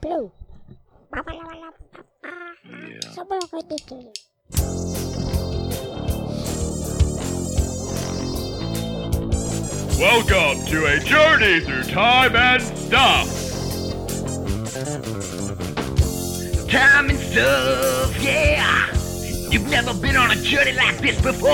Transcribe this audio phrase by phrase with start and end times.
[0.00, 0.30] blue.
[3.12, 4.30] So ridiculous.
[9.98, 13.28] Welcome to a journey through time and stuff.
[16.70, 18.86] Time and stuff, yeah.
[19.50, 21.50] You've never been on a journey like this before.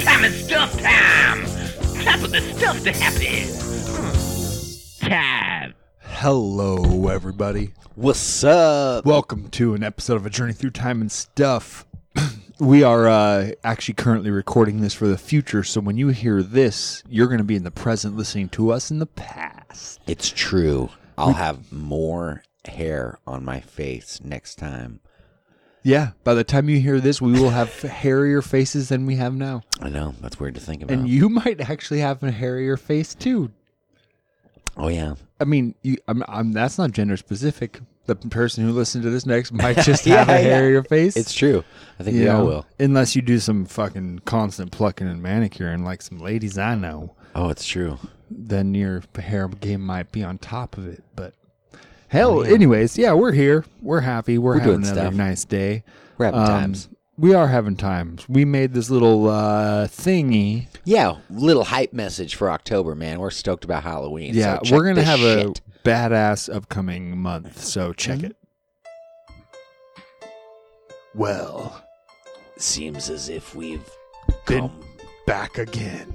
[0.00, 1.44] Time and stuff time.
[2.02, 3.46] Time for the stuff to happen.
[3.86, 5.06] Hmm.
[5.06, 5.49] Time.
[6.20, 7.72] Hello, everybody.
[7.94, 9.06] What's up?
[9.06, 11.86] Welcome to an episode of A Journey Through Time and Stuff.
[12.60, 17.02] we are uh, actually currently recording this for the future, so when you hear this,
[17.08, 20.02] you're going to be in the present listening to us in the past.
[20.06, 20.90] It's true.
[21.16, 25.00] I'll have more hair on my face next time.
[25.82, 29.34] Yeah, by the time you hear this, we will have hairier faces than we have
[29.34, 29.62] now.
[29.80, 30.98] I know that's weird to think about.
[30.98, 33.50] And you might actually have a hairier face too.
[34.76, 37.80] Oh yeah, I mean, you, I'm, I'm, that's not gender specific.
[38.06, 40.48] The person who listens to this next might just have Yeah, a yeah.
[40.48, 41.16] hairier face.
[41.16, 41.62] it's true.
[41.98, 42.66] I think You we all will.
[42.78, 47.50] Unless you do some fucking constant plucking and manicuring like some ladies I know, Oh,
[47.50, 47.98] it's true.
[48.30, 51.04] then your hair game might be on top of it.
[51.14, 51.34] But
[52.08, 53.64] hell, anyways, yeah, we're here.
[53.80, 54.38] We're happy.
[54.38, 55.14] We're, We're having doing another stuff.
[55.14, 55.84] nice day.
[56.18, 56.88] We're having Um, times.
[57.20, 58.26] We are having times.
[58.30, 60.68] We made this little uh, thingy.
[60.86, 63.20] Yeah, little hype message for October, man.
[63.20, 64.32] We're stoked about Halloween.
[64.34, 65.58] yeah, so check we're gonna have shit.
[65.58, 67.62] a badass upcoming month.
[67.62, 68.26] So check Mm-hmm.
[68.26, 68.36] it.
[71.14, 71.84] Well,
[72.56, 73.84] Seems as if we've
[74.46, 74.80] Been- come.
[75.26, 76.12] back again.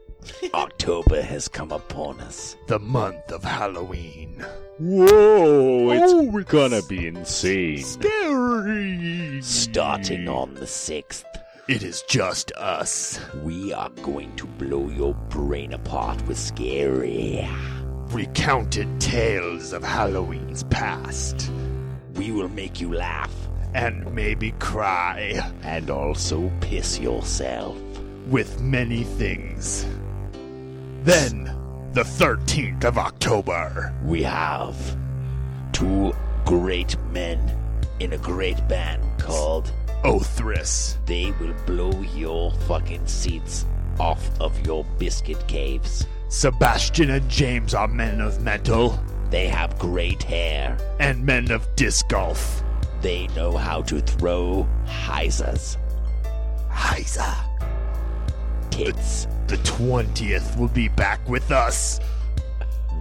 [0.54, 2.56] October has come upon us.
[2.66, 4.44] The month of Halloween.
[4.80, 7.82] Whoa, it's Oh, gonna be insane.
[7.84, 9.42] Scary.
[9.42, 11.26] Starting on the sixth,
[11.68, 13.20] It is just us.
[13.44, 17.46] we are going to blow your brain apart with scary.
[18.10, 21.50] Recounted tales of Halloween's past.
[22.14, 23.32] We will make you laugh
[23.74, 25.40] And maybe cry.
[25.62, 27.76] and also piss yourself.
[28.28, 29.84] With many things.
[31.04, 31.54] Then,
[31.92, 33.92] the 13th of October.
[34.04, 34.76] We have
[35.72, 36.12] two
[36.44, 37.38] great men
[37.98, 39.72] in a great band called
[40.04, 40.96] Othris.
[41.06, 43.66] They Will Blow Your Fucking Seats
[43.98, 46.06] Off of Your Biscuit Caves.
[46.28, 48.98] Sebastian and James are men of metal
[49.30, 50.78] They have great hair.
[51.00, 52.62] and men of disc golf.
[53.00, 55.76] They know how to throw hyzers.
[56.70, 57.34] Hyzer.
[58.80, 62.00] The 20th will be back with us.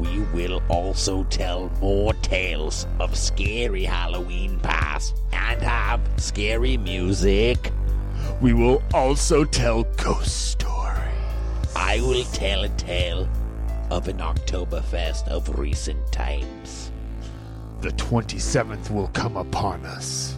[0.01, 7.71] We will also tell more tales of scary Halloween past and have scary music.
[8.41, 10.97] We will also tell ghost stories.
[11.77, 13.29] I will tell a tale
[13.89, 16.91] of an Oktoberfest of recent times.
[17.79, 20.37] The 27th will come upon us.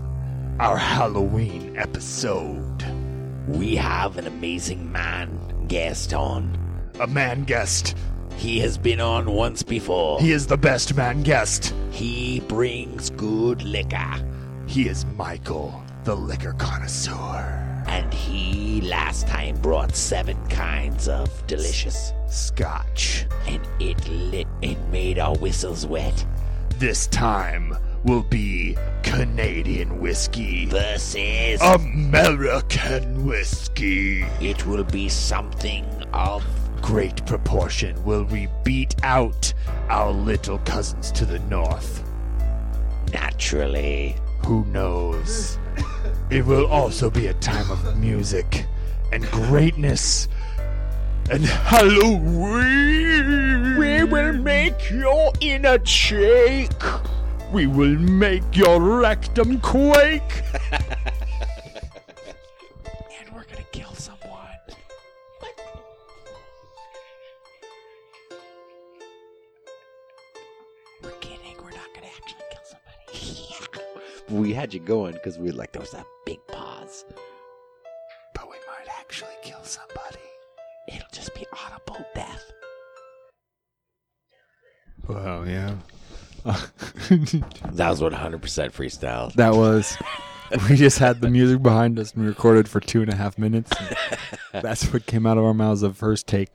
[0.59, 2.85] Our Halloween episode.
[3.47, 6.57] We have an amazing man guest on.
[7.00, 7.96] A man guest.
[8.38, 10.19] He has been on once before.
[10.19, 11.74] He is the best man guest.
[11.91, 14.13] He brings good liquor.
[14.68, 17.84] He is Michael, the liquor connoisseur.
[17.88, 22.13] And he last time brought seven kinds of delicious.
[22.28, 23.25] Scotch.
[23.47, 26.25] And it lit and made our whistles wet.
[26.78, 30.66] This time will be Canadian whiskey.
[30.67, 34.23] Versus American whiskey.
[34.39, 36.44] it will be something of
[36.81, 39.53] Great proportion will we beat out
[39.89, 42.03] our little cousins to the north.
[43.13, 44.16] naturally.
[44.45, 45.59] Who knows?
[46.31, 48.66] It will also be a time of music
[49.12, 50.28] and greatness
[51.29, 52.18] and Halloween.
[53.78, 56.72] We will make your inner shake.
[57.51, 60.41] We will make your rectum quake.
[63.19, 64.47] And we're gonna kill someone.
[71.03, 71.57] We're kidding.
[71.62, 74.30] We're not gonna actually kill somebody.
[74.42, 77.06] we had you going because we were like there was that big pause.
[78.33, 80.19] But we might actually kill somebody.
[80.88, 82.51] It'll just be audible death.
[85.07, 85.75] Well, yeah.
[87.74, 88.40] That was 100%
[88.72, 89.34] freestyle.
[89.34, 89.98] that was.
[90.70, 93.38] We just had the music behind us and we recorded for two and a half
[93.38, 93.72] minutes.
[94.54, 96.50] that's what came out of our mouths the first take.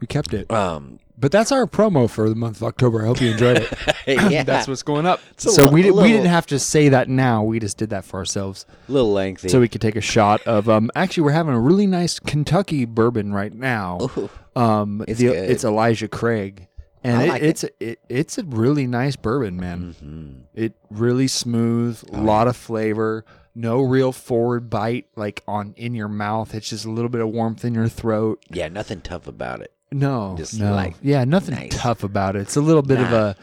[0.00, 0.48] We kept it.
[0.52, 3.02] Um, But that's our promo for the month of October.
[3.02, 3.72] I hope you enjoyed it.
[4.30, 5.20] yeah, that's what's going up.
[5.36, 7.42] So we did, we didn't have to say that now.
[7.42, 9.48] We just did that for ourselves, a little lengthy.
[9.48, 10.68] so we could take a shot of.
[10.68, 13.98] Um, actually, we're having a really nice Kentucky bourbon right now.
[14.16, 16.66] Ooh, Um, It's the- it's Elijah Craig,
[17.04, 19.94] and it, like it's a, it, it's a really nice bourbon, man.
[20.00, 25.74] hmm It really smooth, a Oh, lot of flavor, no real forward bite like on
[25.76, 26.54] in your mouth.
[26.54, 28.44] It's just a little bit of warmth in your throat.
[28.50, 29.72] Yeah, nothing tough about it.
[29.90, 30.96] No, Just no, light.
[31.02, 31.76] yeah, nothing Nice.
[31.76, 32.40] tough about it.
[32.42, 33.36] It's a little bit of a,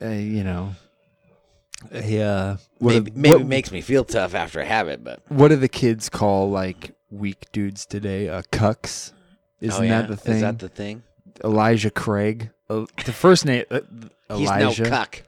[0.00, 0.74] a you know,
[1.92, 4.88] Yeah, uh, what maybe do- maybe what- it makes me feel tough after I have
[4.88, 8.28] it, but what do the kids call like weak dudes today?
[8.28, 9.12] Uh, cucks.
[9.60, 10.00] Isn't oh, yeah?
[10.02, 10.34] that the thing?
[10.36, 11.02] Is that the thing?
[11.44, 12.50] Elijah Craig.
[12.70, 13.80] Uh, the first name uh,
[14.36, 14.82] He's Elijah.
[14.84, 15.22] no cuck.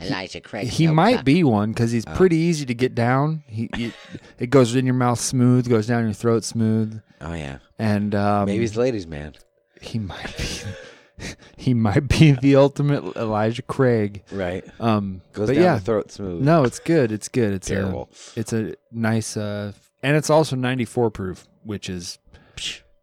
[0.00, 0.66] Elijah Craig.
[0.66, 1.24] he no might cuck.
[1.24, 2.14] be one because he's Oh.
[2.14, 3.44] pretty easy to get down.
[3.46, 3.92] He, he-
[4.38, 7.58] it goes in your mouth smooth, goes down your throat smooth, Oh yeah.
[7.78, 9.34] and um, Maybe he's ladies' man.
[9.80, 11.26] he might be
[11.56, 14.24] he might be the ultimate Elijah Craig.
[14.32, 14.64] Right.
[14.80, 16.42] Um, Goes but down yeah, throat smooth.
[16.42, 17.12] no, it's good.
[17.12, 17.52] It's good.
[17.52, 18.08] It's Terrible.
[18.36, 19.70] A, it's a nice, uh,
[20.02, 22.18] and it's also 94 proof, which is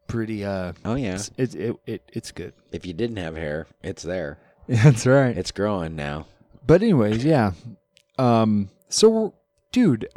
[0.09, 0.43] pretty.
[0.43, 1.13] Uh, Oh yeah.
[1.15, 2.53] it's, it, it it it's good.
[2.71, 4.39] If you didn't have hair, it's there.
[4.67, 5.37] That's right.
[5.37, 6.25] It's growing now.
[6.67, 7.53] But anyways, yeah.
[8.17, 8.69] Um.
[8.89, 9.33] So,
[9.71, 10.07] dude,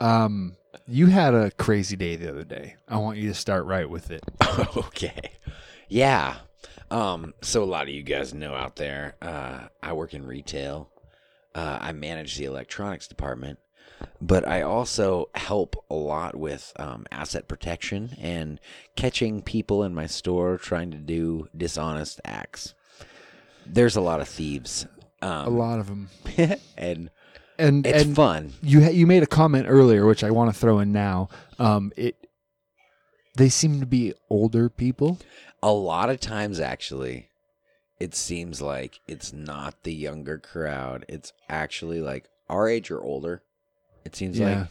[0.00, 0.56] um,
[0.86, 2.76] you had a crazy day the other day.
[2.88, 4.24] I want you to start right with it.
[4.76, 5.32] okay.
[5.88, 6.36] Yeah.
[6.90, 10.90] Um, so a lot of you guys know out there, uh, I work in retail.
[11.54, 13.58] Uh, I manage the electronics department,
[14.20, 18.60] but I also help a lot with um, asset protection and
[18.96, 22.74] catching people in my store trying to do dishonest acts.
[23.66, 24.86] There's a lot of thieves.
[25.20, 26.08] Um, A lot of them,
[26.76, 27.10] and
[27.58, 28.52] and it's and fun.
[28.60, 31.28] you ha- you made a comment earlier, which I want to throw in now.
[31.60, 32.16] Um, it
[33.36, 35.18] they seem to be older people.
[35.62, 37.28] a lot of times actually
[38.00, 43.42] it seems like it's not the younger crowd it's actually like our age or older
[44.04, 44.58] it seems Yeah.
[44.60, 44.68] like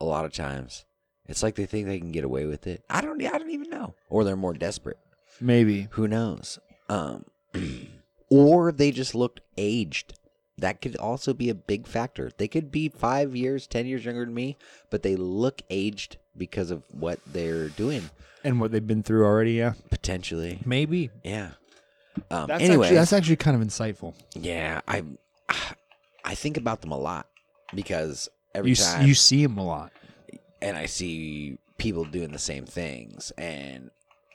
[0.00, 0.84] a lot of times
[1.26, 2.84] it's like they think they can get away with it.
[2.88, 3.94] I don't i don't even know.
[4.08, 4.98] Or they're more desperate.
[5.40, 5.88] Maybe.
[5.92, 6.58] Who knows?
[6.88, 7.24] Um
[8.28, 10.18] or they just looked aged.
[10.58, 12.30] That could also be a big factor.
[12.36, 14.56] They could be five years ten years younger than me
[14.90, 18.10] but they look aged because of what they're doing.
[18.44, 19.54] And what they've been through already.
[19.54, 20.60] Yeah, potentially.
[20.64, 21.10] Maybe.
[21.24, 21.50] yeah.
[22.30, 24.14] Um, That's anyway, actually, that's actually kind of insightful.
[24.34, 25.02] Yeah, I
[26.24, 27.26] I think about them a lot
[27.74, 29.92] because every You time you see them a lot.
[30.62, 33.90] and I see people doing the same things and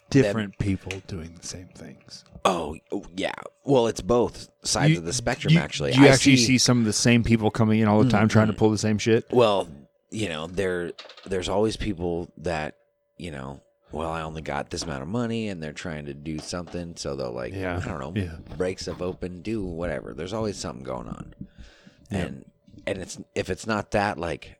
[0.09, 2.25] Different people doing the same things.
[2.43, 3.31] oh, oh, yeah,
[3.63, 5.93] well it's both sides You- of the spectrum you- actually.
[5.93, 8.47] You I actually see, some of the same people coming in all the time trying
[8.47, 8.57] to Mhm.
[8.57, 9.25] pull the same shit?
[9.31, 9.69] well,
[10.09, 10.91] you know, there
[11.25, 12.75] there's always people that,
[13.17, 13.61] you know,
[13.93, 17.15] well, I only got this amount of money and they're trying to do something so
[17.15, 18.35] they'll like Yeah, I don't know, yeah.
[18.57, 20.13] break stuff open, do whatever.
[20.13, 21.33] There's always something going on.
[22.09, 22.43] and
[22.87, 24.57] and it's if it's not that like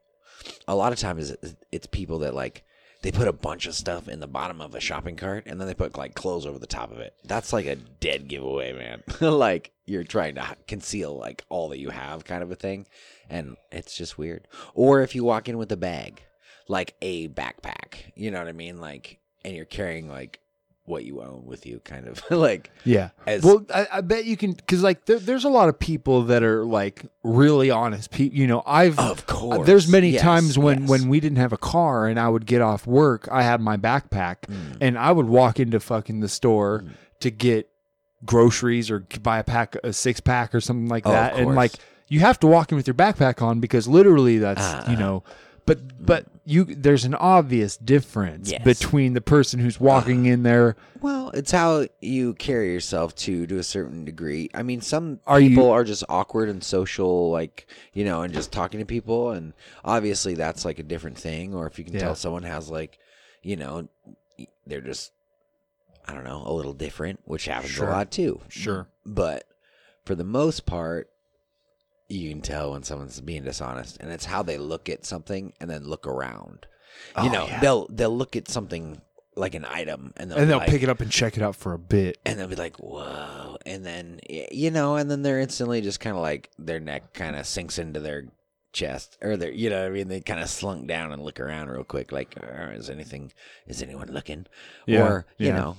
[0.67, 2.63] a lot of times it's, it's people that like
[3.01, 5.67] they put a bunch of stuff in the bottom of a shopping cart and then
[5.67, 7.15] they put like clothes over the top of it.
[7.23, 9.03] That's like a dead giveaway man.
[9.21, 12.85] Like you're trying to conceal like all that you have kind of a thing.
[13.29, 14.47] And it's just weird.
[14.75, 16.21] Or if you walk in with a bag
[16.67, 18.79] like a backpack you know what i mean?
[18.79, 20.39] Like and you're carrying like
[20.91, 23.09] what you own with you kind of like Yeah.
[23.25, 26.23] as Well, I, I bet you can, because like there, there's a lot of people
[26.25, 28.11] that are like really honest.
[28.11, 30.89] People, you know, I've of uh, course there's many Yes, times when yes.
[30.89, 33.77] when we didn't have a car and I would get off work, I had my
[33.77, 34.77] backpack Mm.
[34.81, 36.83] and I would walk into fucking the store
[37.21, 37.69] to get
[38.25, 41.71] groceries or buy a pack, a six pack or something like Oh, that, and like
[42.07, 44.89] you have to walk in with your backpack on because literally that's Ah.
[44.92, 45.23] you know.
[45.71, 48.63] But but you there's an obvious difference Yes.
[48.63, 50.75] between the person who's walking in there.
[50.99, 54.49] Well, it's how you carry yourself too, to a certain degree.
[54.54, 58.33] I mean, some Are you- people are just awkward and social, like you know, and
[58.33, 59.54] just talking to people, and
[59.85, 61.54] obviously that's like a different thing.
[61.56, 62.01] Or if you can Yeah.
[62.01, 62.99] tell someone has like,
[63.42, 63.87] you know,
[64.68, 65.13] they're just,
[66.06, 67.87] I don't know, a little different, which happens Sure.
[67.87, 68.42] a lot too.
[68.49, 68.90] Sure.
[69.06, 69.45] But
[70.06, 71.09] for the most part,
[72.11, 75.69] you can tell when someone's being dishonest, and it's how they look at something and
[75.69, 76.68] then look around.
[77.18, 77.59] You Oh, know, yeah.
[77.59, 79.01] they'll they'll look at something
[79.35, 81.73] like an item, and they'll and they'll pick it up and check it out for
[81.73, 82.18] a bit.
[82.25, 85.99] and they'll be like, "Whoa!" And then y- you know, and then they're instantly just
[85.99, 88.25] kind of like their neck kind of sinks into their
[88.73, 91.39] chest, or their, you know, what I mean, they kind of slunk down and look
[91.39, 93.31] around real quick, like, "Uh, "Is anything?
[93.68, 94.45] Is anyone looking?"
[94.85, 95.56] Yeah, Or you yeah.
[95.56, 95.77] know,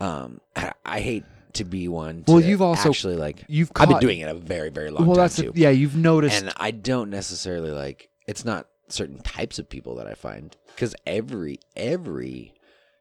[0.00, 2.24] um, I, I hate to be one.
[2.24, 4.98] To Well, you've also- actually like You've I've been doing it a very very long
[4.98, 5.06] time.
[5.08, 5.70] well, time that's too, the, yeah.
[5.70, 6.40] You've noticed.
[6.42, 8.08] and I don't necessarily like.
[8.26, 12.54] It's not certain types of people that I find because every every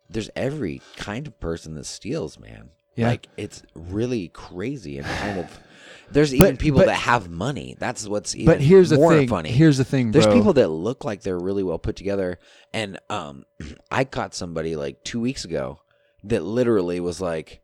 [0.10, 2.70] there's every kind of person that steals, man.
[2.96, 3.08] Yeah.
[3.08, 5.60] Like it's really crazy and kind of.
[6.12, 7.77] There's even But- people but- that have money.
[7.79, 9.29] That's what's even but here's the thing.
[9.29, 9.50] funny.
[9.50, 10.36] Here's the thing, There's bro.
[10.36, 12.38] people that look like they're really well put together,
[12.74, 13.46] and um,
[13.91, 15.79] I caught somebody like two weeks ago
[16.25, 17.61] that literally was like,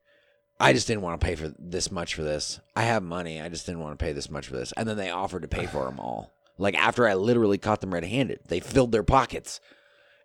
[0.59, 2.59] I just didn't want to pay for this much for this.
[2.75, 3.39] I have money.
[3.41, 4.73] I just didn't want to pay this much for this.
[4.75, 6.33] And then they offered to pay for them all.
[6.57, 9.59] Like after I literally caught them red-handed, they filled their pockets,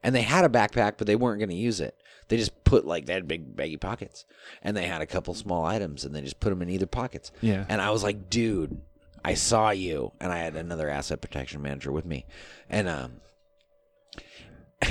[0.02, 1.96] and they had a backpack, but they weren't going to use it.
[2.28, 4.24] They just put like they had big baggy pockets,
[4.62, 7.30] and they had a couple small items, and they just put them in either pockets.
[7.42, 7.66] Yeah.
[7.68, 8.80] And I was like, dude,
[9.22, 12.24] I saw you, and I had another asset protection manager with me,
[12.70, 13.12] and um,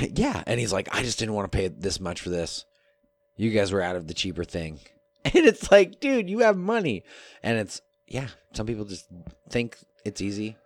[0.14, 2.64] yeah, and he's like, I just didn't want to pay this much for this.
[3.36, 4.78] You guys were out of the cheaper thing,
[5.34, 7.04] and it's like, dude, you have money,
[7.42, 8.28] and it's yeah.
[8.54, 9.06] Some people just
[9.48, 10.56] think it's easy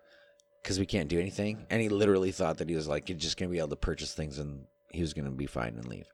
[0.63, 3.37] because we can't do anything, and he literally thought that he was like, you're just
[3.37, 6.09] gonna be able to purchase things, and he was gonna be fine and leave.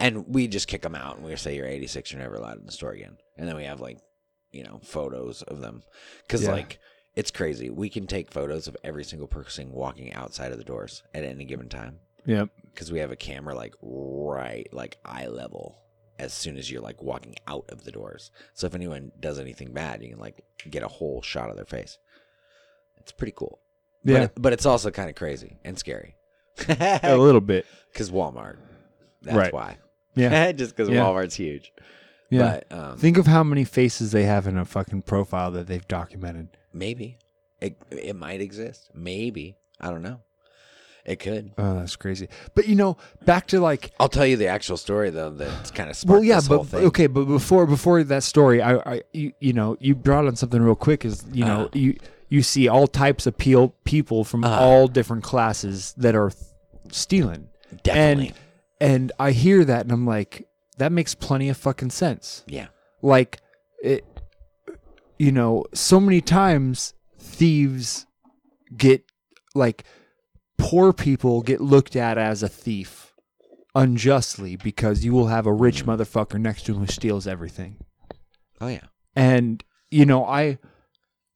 [0.00, 2.66] And we just kick them out, and we say you're 86, you're never allowed in
[2.66, 3.18] the store again.
[3.36, 3.98] And then we have like,
[4.52, 5.82] you know, photos of them,
[6.22, 6.52] because Yeah.
[6.52, 6.78] like
[7.16, 7.68] it's crazy.
[7.68, 11.44] We can take photos of every single person walking outside of the doors at any
[11.44, 12.50] given time Yep.
[12.72, 15.76] because we have a camera like right like eye level
[16.18, 18.30] as soon as you're like walking out of the doors.
[18.54, 21.64] So if anyone does anything bad, you can like get a whole shot of their
[21.64, 21.98] face.
[22.98, 23.60] It's pretty cool.
[24.04, 24.20] Yeah.
[24.34, 26.14] But, but it's also kind of crazy and scary.
[26.68, 27.66] a little bit.
[27.92, 28.58] Because Walmart.
[29.22, 29.52] That's Right.
[29.52, 29.78] why.
[30.14, 30.52] Yeah.
[30.52, 31.00] Just because Yeah.
[31.04, 31.72] Walmart's huge.
[32.30, 32.60] Yeah.
[32.68, 35.86] But um, Think of how many faces they have in a fucking profile that they've
[35.88, 36.48] documented.
[36.72, 37.18] maybe
[37.60, 38.90] it, it might exist.
[38.94, 39.56] Maybe.
[39.80, 40.20] I don't know.
[41.08, 41.52] It could.
[41.56, 42.28] Oh, that's crazy.
[42.54, 45.30] But you know, back to like I'll tell you the actual story though.
[45.30, 46.84] That's kind of sparked well, yeah, this whole but thing.
[46.86, 50.60] okay, but before before that story, I, I you, you know, you brought on something
[50.60, 51.04] real quick.
[51.06, 51.68] Is you know, Uh-huh.
[51.72, 51.96] you
[52.28, 54.60] you see all types of peel, people from Uh-huh.
[54.60, 56.42] all different classes that are th-
[56.92, 57.48] stealing,
[57.82, 58.34] Definitely.
[58.80, 60.46] and and I hear that, and I'm like,
[60.76, 62.44] that makes plenty of fucking sense.
[62.46, 62.66] yeah.
[63.00, 63.40] like
[63.82, 64.04] it
[65.18, 68.06] you know so many times thieves
[68.76, 69.04] get
[69.54, 69.84] like
[70.58, 73.14] poor people get looked at as a thief
[73.74, 77.76] unjustly because you will have a rich motherfucker next to him who steals everything
[78.60, 78.86] Oh yeah.
[79.14, 80.58] and you know i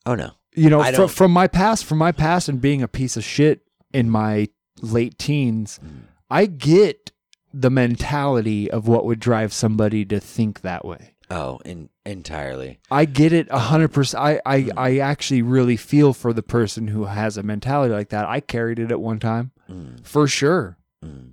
[0.05, 0.33] Oh no.
[0.55, 3.63] you know I from my past from my past and being a piece of shit
[3.93, 4.49] in my
[4.81, 6.03] late teens Mm.
[6.31, 7.13] i get
[7.55, 12.79] the mentality of what would drive somebody to think that way Oh, in, entirely.
[12.91, 14.23] I get it a hundred percent.
[14.23, 14.79] I, I, Hmm.
[14.79, 18.27] I actually really feel for the person who has a mentality like that.
[18.29, 20.77] I carried it at one time, Mm, for sure.
[21.03, 21.33] mm.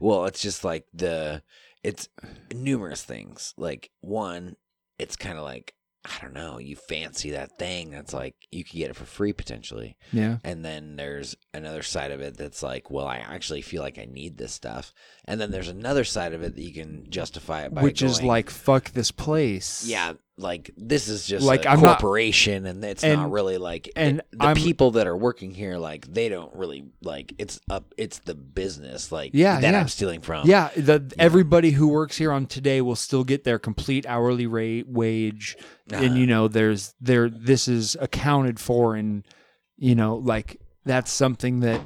[0.00, 1.42] Well, it's just like the
[1.82, 2.08] it's
[2.52, 3.54] numerous things.
[3.56, 4.56] Like one,
[4.98, 5.72] it's kind of like
[6.16, 6.58] I don't know.
[6.58, 10.64] You fancy that thing that's like you could get it for free potentially, Yeah, and
[10.64, 14.38] then there's another side of it that's like, well, I actually feel like I need
[14.38, 14.92] this stuff,
[15.24, 18.22] and then there's another side of it that you can justify it by which is
[18.22, 19.84] like fuck this place.
[19.86, 23.58] yeah, like this is just Like, a I'm not- corporation, and it's and- not really
[23.58, 25.76] like and the I'm- people that are working here.
[25.78, 27.92] Like they don't really like it's up.
[27.96, 29.80] It's the business, like Yeah, that yeah.
[29.80, 30.46] I'm stealing from.
[30.48, 30.70] yeah.
[30.76, 35.56] The everybody who works here on today will still get their complete hourly rate wage,
[35.92, 36.04] Uh-huh.
[36.04, 39.24] and you know there's there this is accounted for, and
[39.76, 41.80] you know like that's something that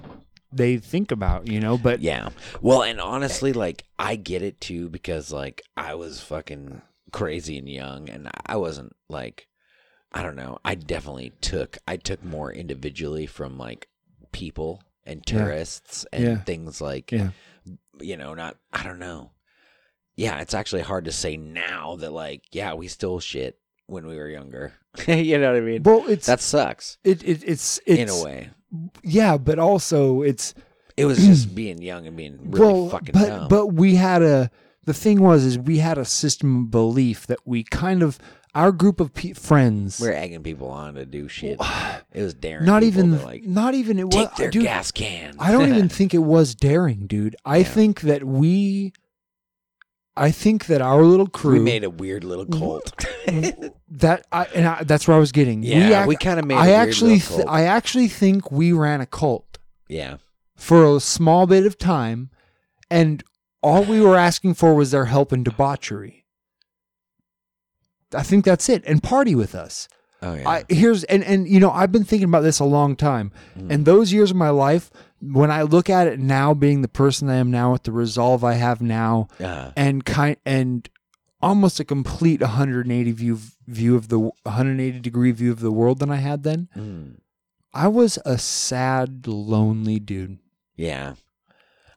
[0.52, 1.48] they think about.
[1.48, 2.28] You know, but yeah.
[2.60, 6.82] Well, and honestly, like I get it too because like I was fucking
[7.12, 9.46] crazy and young, and I wasn't like
[10.14, 10.58] I don't know.
[10.64, 13.88] I definitely took I took more individually from like
[14.32, 15.38] people and Yeah.
[15.38, 16.38] tourists and Yeah.
[16.40, 17.30] things like Yeah.
[18.00, 19.30] you know, not I don't know.
[20.16, 24.16] Yeah, it's actually hard to say now that like, yeah, we stole shit when we
[24.16, 24.74] were younger.
[25.06, 25.82] you know what I mean?
[25.82, 28.50] well, it's that sucks it, it it's it's in a way.
[29.02, 30.54] Yeah, but also it's
[30.96, 33.48] It was just being young and being really well, fucking but dumb.
[33.48, 34.50] but we had a
[34.84, 38.18] the thing was is we had a system of belief that we kind of
[38.54, 41.58] our group of pe- friends we're egging people on to do shit.
[42.12, 42.66] It was daring.
[42.66, 45.36] not people even to, like not even it was take their dude, gas can.
[45.38, 47.36] I don't even think it was daring, dude.
[47.44, 48.92] I think that we
[50.14, 52.92] I think that our little crew we made a weird little cult.
[53.88, 55.62] that I and I, that's where I was getting.
[55.62, 56.56] yeah, we kind of made.
[56.56, 57.56] a I weird actually little th- cult.
[57.56, 59.58] I actually think we ran a cult.
[59.88, 60.16] yeah,
[60.56, 62.28] for a small bit of time,
[62.90, 63.22] and
[63.62, 66.24] all we were asking for was their help in debauchery.
[68.14, 69.88] I think that's it, and party with us.
[70.20, 72.94] oh yeah, I here's and and you know I've been thinking about this a long
[72.96, 73.70] time, Mm.
[73.72, 74.90] and those years of my life,
[75.20, 78.44] when I look at it now, being the person I am now, with the resolve
[78.44, 80.88] I have now, uh, and kind and
[81.40, 86.10] almost a complete 180 view view of the 180 degree view of the world than
[86.10, 86.68] I had then.
[86.76, 87.16] mm,
[87.72, 90.38] I was a sad, lonely dude.
[90.76, 91.14] yeah.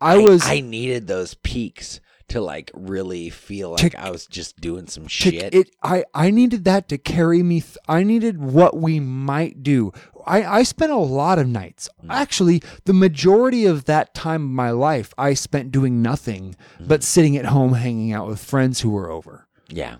[0.02, 4.60] I was I needed those peaks to like really feel To- like I was just
[4.60, 5.54] doing some shit.
[5.54, 9.92] it I I needed that to carry me th- I needed what we might do.
[10.26, 11.88] I I spent a lot of nights.
[12.04, 12.12] Mm.
[12.12, 16.88] Actually, the majority of that time of my life I spent doing nothing Mm.
[16.88, 19.48] but sitting at home hanging out with friends who were over.
[19.70, 19.98] yeah,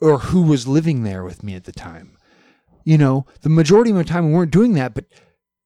[0.00, 2.16] or who was living there with me at the time.
[2.84, 5.04] You know, the majority of my time we weren't doing that, but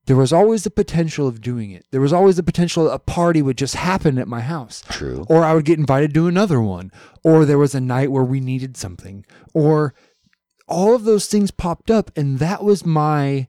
[0.06, 1.84] there was always the potential of doing it.
[1.90, 4.82] There was always the potential a party would just happen at my house.
[4.88, 5.26] True.
[5.28, 6.92] Or I would get invited to another one.
[7.24, 9.26] Or there was a night where we needed something.
[9.52, 9.94] Or
[10.68, 13.48] all of those things popped up and that was my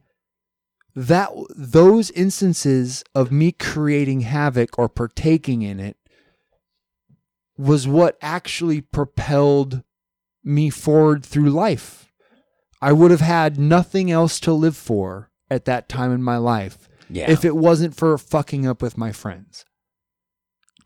[0.94, 5.96] that those instances of me creating havoc or partaking in it
[7.56, 9.84] was what actually propelled
[10.42, 12.12] me forward through life.
[12.80, 16.88] I would have had nothing else to live for at that time in my life
[17.08, 17.30] Yeah.
[17.30, 19.64] if it wasn't for fucking up with my friends.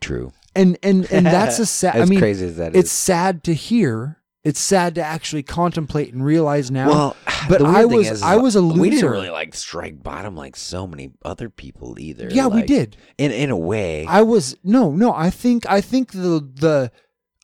[0.01, 0.33] True.
[0.55, 1.97] And and and that's a sad.
[1.97, 2.93] I mean, crazy as that it's is.
[2.93, 4.19] sad to hear.
[4.45, 6.89] It's sad to actually contemplate and realize now.
[6.89, 7.17] Well,
[7.49, 8.81] but I was is, I was a loser.
[8.81, 12.29] We didn't really like strike bottom like so many other people either.
[12.31, 12.97] yeah, we did.
[13.19, 14.05] In in a way.
[14.07, 15.13] I was no, no.
[15.15, 16.91] I think I think the the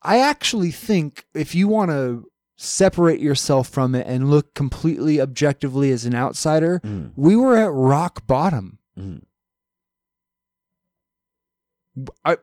[0.03, 2.25] I actually think if you want to
[2.61, 7.71] separate yourself from it and look completely objectively as an outsider, Mm, we were at
[7.73, 8.79] rock bottom.
[8.99, 9.23] mm.
[12.25, 12.37] I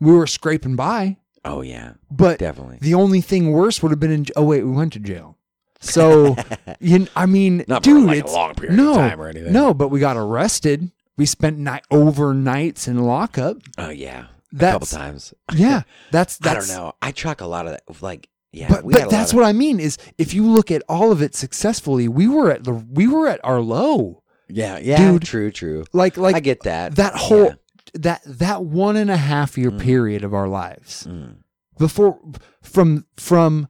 [0.00, 2.78] we were scraping by, Oh yeah, but definitely.
[2.80, 4.26] the only thing worse would have been in.
[4.36, 5.36] Oh wait, we went to jail.
[5.80, 6.36] So
[6.80, 9.52] you, I mean, Not dude, like a long period no, of time or anything.
[9.52, 10.90] no, but we got arrested.
[11.16, 13.58] We spent night overnights in lockup.
[13.76, 14.26] Oh yeah.
[14.52, 15.34] that's, a couple times.
[15.54, 15.82] yeah.
[16.10, 16.92] That's I don't know.
[17.02, 18.02] I chalk a lot of that.
[18.02, 21.12] Like yeah, but but that's of, what I mean is if you look at all
[21.12, 24.22] of it successfully, we were at the we were at our low.
[24.48, 24.96] Yeah, yeah.
[25.12, 25.84] Dude, true, true.
[25.92, 26.96] Like like I get that.
[26.96, 27.54] that whole Yeah.
[27.94, 29.80] that that one and a half year Mm.
[29.80, 31.36] period of our lives Mm.
[31.78, 32.18] before
[32.62, 33.68] from from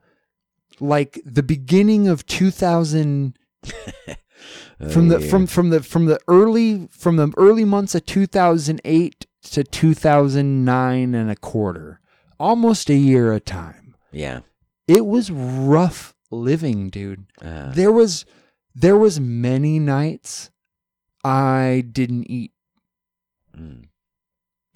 [0.80, 3.36] like the beginning of 2000
[4.90, 5.28] from the Oh, yeah.
[5.30, 11.30] from from the from the early from the early months of 2008 to 2009 and
[11.30, 12.00] a quarter
[12.38, 14.40] almost a year a time yeah.
[14.90, 17.26] It was rough living dude.
[17.40, 18.24] Uh, there was
[18.74, 20.50] there was many nights
[21.24, 22.52] i didn't eat.
[23.56, 23.88] Mm.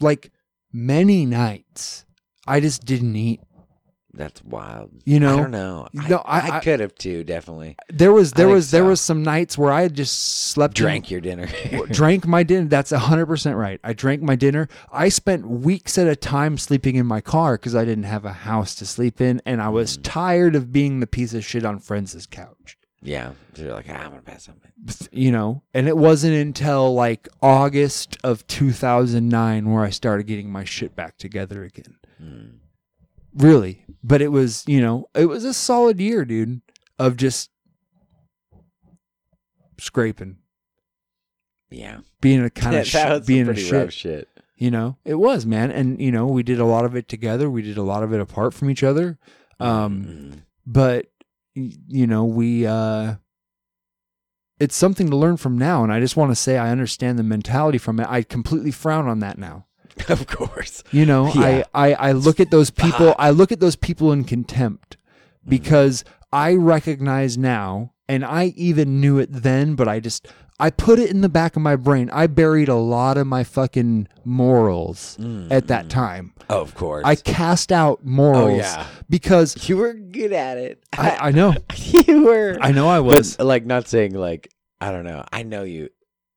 [0.01, 0.33] like
[0.73, 2.05] many nights
[2.47, 3.41] i just didn't eat
[4.17, 4.91] That's wild.
[5.05, 5.35] You know?
[5.35, 5.89] I don't know.
[5.93, 7.25] No, I- I, I- could have too.
[7.25, 11.11] Definitely there was there was there was some nights where i just slept in- drank
[11.11, 11.49] your dinner.
[11.91, 12.69] drank my dinner.
[12.69, 13.81] That's 100% right.
[13.83, 14.69] I drank my dinner.
[14.93, 18.33] I spent weeks at a time sleeping in my car because I didn't have a
[18.33, 19.41] house to sleep in.
[19.45, 23.33] And I was tired of being the piece of shit on friends' couch, yeah.
[23.55, 24.71] So you're like, ah, I'm gonna pass something.
[25.13, 25.63] you know?
[25.75, 31.17] And it wasn't until like August of 2009 where I started getting my shit back
[31.19, 31.97] together again.
[32.23, 32.51] Mm.
[33.35, 33.85] Really.
[34.03, 36.61] But it was, you know, it was a solid year, dude,
[36.99, 37.51] of just
[39.79, 40.37] scraping,
[41.71, 42.01] Yeah.
[42.21, 43.93] being a kind of sh- was being a shit.
[43.93, 44.29] shit.
[44.57, 45.71] You know, it was, man.
[45.73, 47.51] And, you know, we did a lot of it together.
[47.51, 49.19] We did a lot of it apart from each other.
[49.59, 50.43] Um, Mm.
[50.65, 51.07] but,
[51.55, 53.17] you know, we, uh,
[54.61, 55.83] it's something to learn from now.
[55.83, 58.07] And I just want to say, I understand the mentality from it.
[58.09, 59.67] I completely frown on that now.
[60.09, 60.83] of course.
[60.93, 61.65] You know, Yeah.
[61.75, 63.15] I, I, I look at those people.
[63.19, 64.97] I look at those people in contempt
[65.47, 70.27] because I recognize now, and I even knew it then, but I just,
[70.59, 72.11] I put it in the back of my brain.
[72.13, 75.91] I buried a lot of my fucking morals Mm, at that mm.
[75.91, 76.33] time.
[76.51, 77.03] Oh, of course.
[77.07, 78.87] I cast out morals Oh, yeah.
[79.09, 80.83] because You were good at it.
[80.93, 82.59] I, I know, you were.
[82.61, 83.39] I know I But, was.
[83.39, 84.49] like not saying like
[84.81, 85.25] I don't know.
[85.33, 85.89] I know you.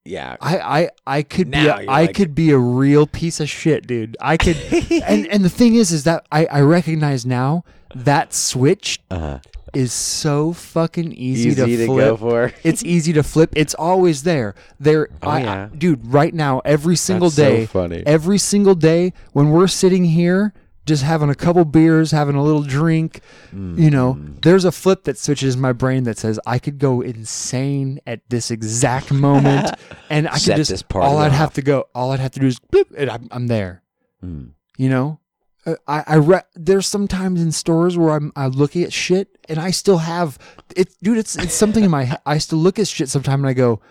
[0.07, 0.37] Yeah.
[0.41, 3.39] I, I, I could be, Now a, you're I like- could be a real piece
[3.39, 4.15] of shit, dude.
[4.21, 4.57] I could,
[5.07, 7.63] and and the thing is, is that I, I recognize now
[7.95, 9.39] that switch uh,
[9.73, 12.05] is so fucking easy, easy, to flip.
[12.05, 12.53] go for.
[12.63, 13.51] It's easy to flip.
[13.55, 14.55] It's always there.
[14.79, 15.69] There, Oh, I, yeah.
[15.71, 16.05] I- dude.
[16.13, 18.03] Right now, every single That's so day, funny.
[18.05, 20.53] every single day, when we're sitting here,
[20.87, 23.21] just having a couple beers, having a little drink,
[23.53, 24.41] you know, Mm.
[24.41, 28.49] there's a flip that switches my brain that says I could go insane at this
[28.49, 29.69] exact moment,
[30.09, 32.59] and I could just all I'd have to go, all I'd have to do is
[32.59, 33.83] bloop, and I'm, I'm there.
[34.23, 34.51] Mm.
[34.77, 35.19] You know,
[35.67, 39.59] Uh, I I re- there's sometimes in stores where I'm I look at shit and
[39.59, 40.37] I still have
[40.75, 41.17] it, dude.
[41.17, 42.21] It's it's something in my head.
[42.25, 43.81] I still look at shit sometime and I go,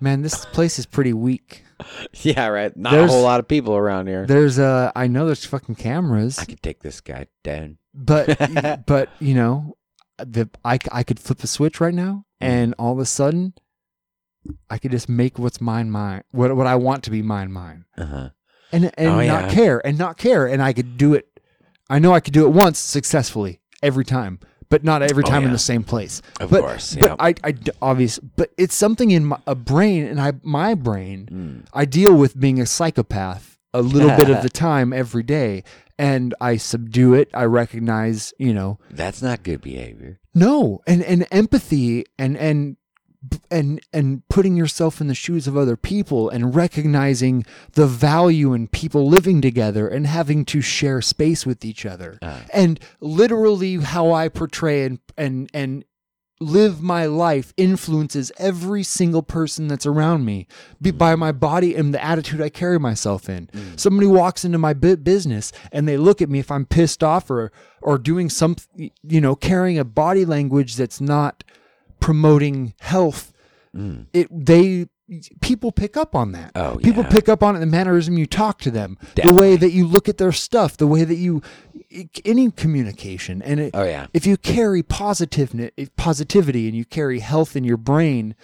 [0.00, 1.64] man, this place is pretty weak.
[2.22, 2.76] Yeah, right.
[2.76, 4.26] Not There's- a whole lot of people around here.
[4.26, 7.78] There's uh, I know there's fucking cameras, I could take this guy down.
[7.94, 9.76] but but you know,
[10.18, 13.54] the I I could flip a switch right now and all of a sudden,
[14.68, 16.22] I could just make what's mine mine.
[16.30, 17.84] What what I want to be mine mine.
[17.96, 18.28] Uh huh.
[18.72, 19.50] and and Oh, not yeah.
[19.54, 21.28] care and not care and I could do it
[21.90, 24.40] I know I could do it once successfully every time
[24.74, 27.14] but not every Oh, time in the same place Of but course, but.
[27.26, 31.56] I I obvious but it's something in my a brain and I my brain Mm.
[31.80, 35.62] I deal with being a psychopath a little bit of the time every day
[35.98, 37.28] and I subdue it.
[37.42, 40.18] I recognize, you know, That's not good behavior.
[40.34, 42.76] no, and and empathy and and
[43.50, 48.68] and and putting yourself in the shoes of other people and recognizing the value in
[48.68, 52.18] people living together and having to share space with each other.
[52.22, 52.42] Ah.
[52.52, 55.84] And literally how I portray and and and
[56.40, 60.46] live my life influences every single person that's around me
[60.82, 60.98] be, mm.
[60.98, 63.46] by my body and the attitude I carry myself in.
[63.46, 63.78] Mm.
[63.78, 67.30] Somebody walks into my bu- business and they look at me if I'm pissed off
[67.30, 71.44] or or doing some you know carrying a body language that's not
[72.04, 73.32] promoting health.
[73.74, 74.06] Mm.
[74.12, 74.88] It they
[75.40, 76.52] people pick up on that.
[76.54, 77.08] Oh, people yeah.
[77.08, 80.06] pick up on it the mannerism you talk to them, the way that you look
[80.08, 81.42] at their stuff, the way that you
[82.24, 84.06] any communication and it, Oh, yeah.
[84.12, 85.54] if you carry positive
[85.96, 88.34] positivity and you carry health in your brain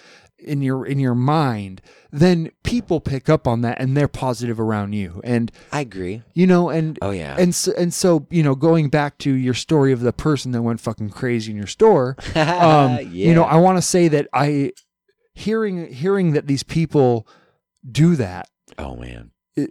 [0.42, 1.80] in your in your mind
[2.12, 6.22] then people pick up on that and they're positive around you and I agree.
[6.34, 7.36] you know and Oh, yeah.
[7.38, 10.62] and so, and so you know going back to your story of the person that
[10.62, 14.72] went fucking crazy in your store um you know i want to say that i
[15.34, 17.26] hearing hearing that these people
[17.90, 18.48] do that
[18.78, 19.32] Oh man.
[19.56, 19.70] It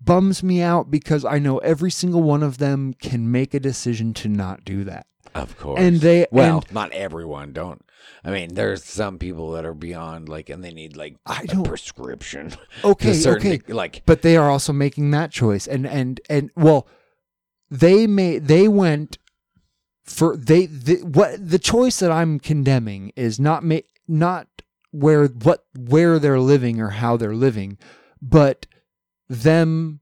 [0.00, 4.14] bums me out because i know every single one of them can make a decision
[4.14, 5.80] to not do that Of course.
[5.80, 7.52] and they well, and not everyone.
[7.52, 7.84] Don't.
[8.24, 11.46] I mean, there's some people that are beyond like, and they need like I a
[11.46, 12.52] don't- prescription.
[12.84, 16.86] okay certain okay like but they are also making that choice and and and well
[17.70, 19.18] they may they went
[20.04, 24.46] for they the, what the choice that i'm condemning is not ma- not
[24.90, 27.76] where what where they're living or how they're living
[28.22, 28.66] but
[29.28, 30.00] them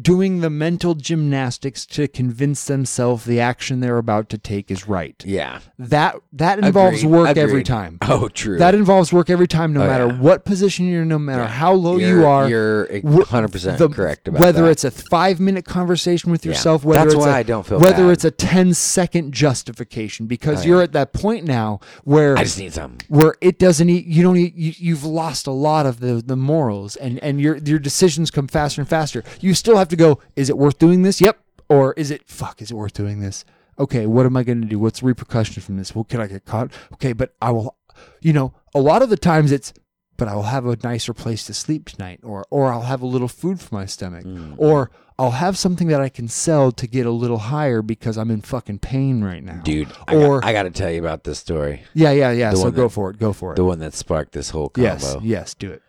[0.00, 5.22] doing the mental gymnastics to convince themselves the action they're about to take is right
[5.26, 5.60] yeah.
[5.78, 8.56] that that involves Agreed, work every time Oh, true.
[8.58, 10.18] that involves work every time, no Oh, matter yeah.
[10.18, 11.48] what position you're in, no matter Yeah.
[11.48, 12.48] how low You're- you are.
[12.48, 14.70] You're 100 percent the- correct about whether that.
[14.70, 16.52] it's a five minute conversation with Yeah.
[16.52, 18.12] yourself, whether That's it's why a, I don't feel whether bad.
[18.12, 20.84] it's a 10 second justification, because Oh, you're yeah.
[20.84, 22.96] at that point now where I just need some.
[23.08, 26.36] where it doesn't eat, you don't eat, you, you've lost a lot of the the
[26.36, 30.18] morals and and your your decisions come faster and faster you still have to go
[30.36, 31.20] is it worth doing this?
[31.20, 31.38] Yep.
[31.68, 33.44] Or is it fuck is it worth doing this?
[33.78, 34.78] Okay what am i going to do?
[34.78, 35.94] What's the repercussion from this?
[35.94, 36.72] Well can i get caught?
[36.94, 37.76] Okay but i will
[38.20, 39.72] you know a lot of the times it's
[40.16, 43.06] but i will have a nicer place to sleep tonight or or i'll have a
[43.06, 44.54] little food for my stomach Mm.
[44.58, 48.30] or i'll have something that i can sell to get a little higher because i'm
[48.30, 49.60] in fucking pain right now.
[49.62, 51.82] Dude, I or got, I got to tell you about this story.
[51.94, 53.56] yeah yeah yeah the so go that- for it go for it.
[53.56, 54.88] The one that sparked this whole combo.
[54.90, 55.82] Yes, yes, do it.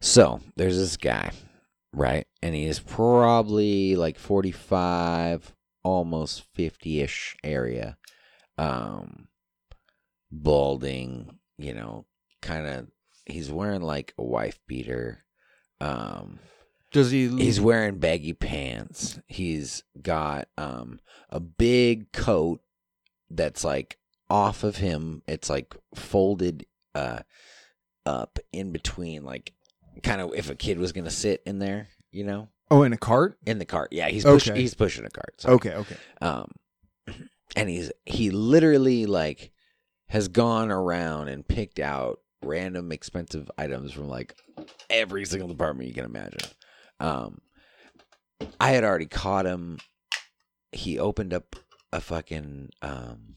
[0.00, 1.32] So there's this guy,
[1.92, 2.26] right?
[2.42, 7.96] And he is probably like 45, almost 50 ish area.
[8.56, 9.28] Um,
[10.30, 12.06] balding, you know,
[12.42, 12.88] kind of.
[13.26, 15.24] He's wearing like a wife beater.
[15.80, 16.38] Um,
[16.92, 17.28] Does he?
[17.28, 19.20] he's wearing baggy pants.
[19.26, 20.98] He's got um
[21.28, 22.60] a big coat
[23.30, 23.98] that's like
[24.30, 25.22] off of him.
[25.28, 27.20] It's like folded uh
[28.06, 29.52] up in between like
[30.02, 32.92] kind of if a kid was going to sit in there, you know, oh, in
[32.92, 33.38] a cart.
[33.46, 33.92] in the cart.
[33.92, 34.60] Yeah, he's push, Okay.
[34.60, 35.34] he's pushing a cart.
[35.38, 35.96] So, Okay, okay.
[36.20, 36.50] um
[37.56, 39.50] and he's he literally like
[40.08, 44.34] has gone around and picked out random expensive items from like
[44.90, 46.38] every single department you can imagine
[47.00, 47.38] um
[48.60, 49.76] i had already caught him
[50.72, 51.56] he opened up
[51.92, 53.34] a fucking um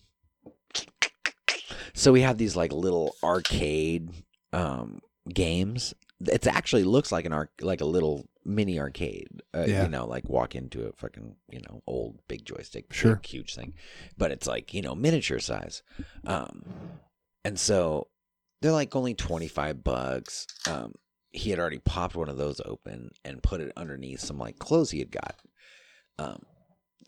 [1.93, 4.12] so we have these like little arcade
[4.54, 5.00] um
[5.34, 5.93] games
[6.28, 9.84] it actually looks like an arc like a little mini arcade uh, Yeah.
[9.84, 13.22] you know like walk into a fucking you know old big joystick big, Sure.
[13.26, 13.74] huge thing
[14.18, 15.84] but it's like you know miniature size
[16.26, 16.64] um
[17.46, 18.08] and so
[18.62, 20.94] they're like only 25 bucks um
[21.32, 24.92] he had already popped one of those open and put it underneath some like clothes
[24.92, 25.36] he had got
[26.20, 26.42] um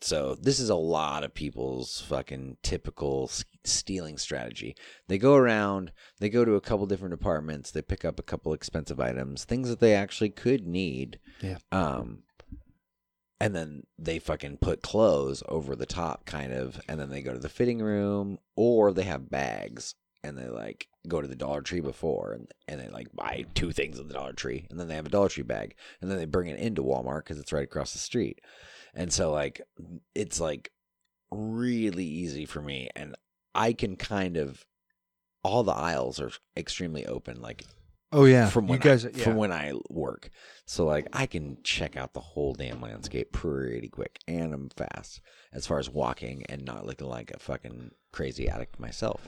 [0.00, 3.30] so this is a lot of people's fucking typical
[3.64, 4.76] stealing strategy.
[5.08, 8.52] They go around, they go to a couple different departments, they pick up a couple
[8.52, 11.18] expensive items, things that they actually could need.
[11.40, 11.58] Yeah.
[11.72, 12.24] Um
[13.40, 17.32] and then they fucking put clothes over the top kind of and then they go
[17.32, 21.62] to the fitting room or they have bags and they like go to the Dollar
[21.62, 24.88] Tree before and, and they like buy two things at the Dollar Tree and then
[24.88, 27.52] they have a Dollar Tree bag and then they bring it into Walmart because it's
[27.52, 28.40] right across the street.
[28.94, 29.60] And so like
[30.14, 30.70] it's like
[31.30, 33.14] really easy for me and
[33.54, 34.64] I can kind of
[35.42, 37.64] all the aisles are extremely open like
[38.14, 39.04] Oh yeah, from you when guys.
[39.04, 39.24] I, yeah.
[39.24, 40.30] from when I work.
[40.66, 45.20] So like I can check out the whole damn landscape pretty quick and I'm fast
[45.52, 49.26] as far as walking and not looking like a fucking crazy addict myself.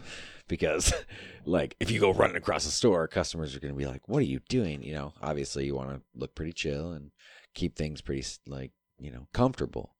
[0.48, 0.94] Because
[1.44, 4.20] like if you go running across the store, customers are going to be like, "What
[4.20, 7.10] are you doing?" You know, obviously you want to look pretty chill and
[7.54, 9.94] keep things pretty like you know, comfortable.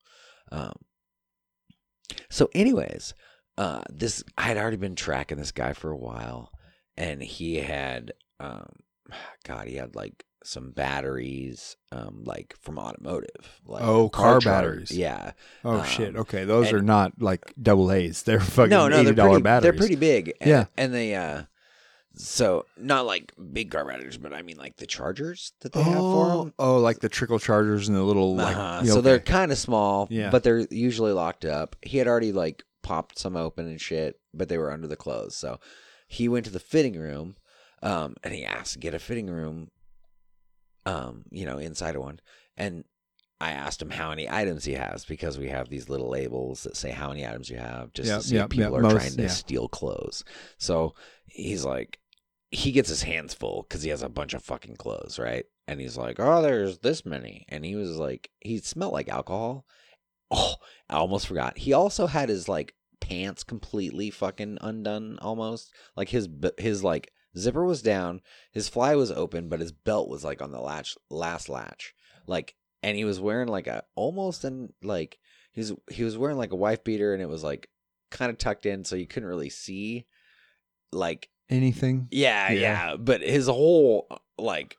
[0.51, 0.75] Um,
[2.31, 3.15] so, anyways,
[3.59, 6.51] uh, this I had already been tracking this guy for a while,
[6.97, 8.69] and he had, um,
[9.45, 14.45] God, he had like some batteries, um, like from automotive, like Oh, car chargers.
[14.45, 14.93] batteries.
[14.93, 15.33] Yeah,
[15.65, 16.15] Oh Um, shit.
[16.17, 18.23] Okay, those and- are not like double A's.
[18.23, 19.63] They're fucking no, no, eighty they're dollar pretty, batteries.
[19.73, 20.35] They're pretty big.
[20.41, 20.65] And, Yeah.
[20.77, 21.43] and they, uh,
[22.19, 25.95] so not like big car batteries, but I mean like the chargers that they have
[25.99, 26.55] for Oh, them.
[26.59, 28.57] oh, like the trickle chargers and the little like.
[28.57, 30.31] uh yeah, So they're kind of small, Yeah.
[30.31, 31.77] but they're usually locked up.
[31.83, 35.37] He had already like popped some open and shit, but they were under the clothes.
[35.37, 35.61] So
[36.09, 37.37] he went to the fitting room,
[37.87, 39.71] um, and he asked to get a fitting room,
[40.85, 42.21] um, you know, inside of one.
[42.57, 42.85] And
[43.41, 46.77] I asked him how many items he has because we have these little labels that
[46.77, 48.83] say how many items you have, just Yep, to see yep, if people yep, are
[48.83, 49.29] most- trying to yeah.
[49.29, 50.25] steal clothes.
[50.59, 50.95] So
[51.27, 51.99] he's like,
[52.51, 55.45] he gets his hands full because he has a bunch of fucking clothes, right?
[55.69, 59.67] And he's like, "Oh, there's this many," and he was like, he smelled like alcohol.
[60.31, 60.55] Oh,
[60.89, 61.59] I almost forgot.
[61.59, 67.65] He also had his like pants completely fucking undone, almost like his his like zipper
[67.65, 68.21] was down,
[68.53, 71.95] his fly was open, but his belt was like on the latch, last latch,
[72.27, 75.19] like, and he was wearing like a almost an like
[75.53, 77.69] he was he was wearing like a wife beater, and it was like
[78.11, 80.07] kind of tucked in, so you couldn't really see,
[80.93, 82.09] like anything.
[82.11, 82.61] yeah, Yeah.
[82.61, 84.07] yeah, But his whole
[84.39, 84.77] like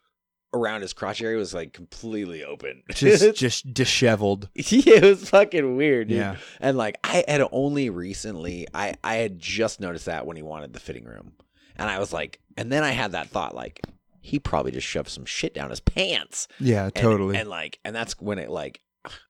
[0.53, 2.83] around his crotch area was like completely open.
[2.93, 4.49] Just just disheveled.
[4.55, 6.17] yeah, it was fucking weird, dude.
[6.17, 6.37] Yeah.
[6.61, 10.73] And like I had only recently I I had just noticed that when he wanted
[10.73, 11.33] the fitting room.
[11.77, 13.81] And I was like and then I had that thought like
[14.21, 16.47] he probably just shoved some shit down his pants.
[16.59, 17.37] Yeah, And- totally.
[17.37, 18.81] And like and that's when it like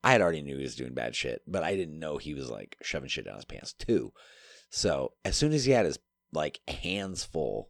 [0.03, 2.49] I had already knew he was doing bad shit, but I didn't know he was
[2.49, 4.11] like shoving shit down his pants too.
[4.71, 5.99] So as soon as he had his
[6.33, 7.69] like hands full,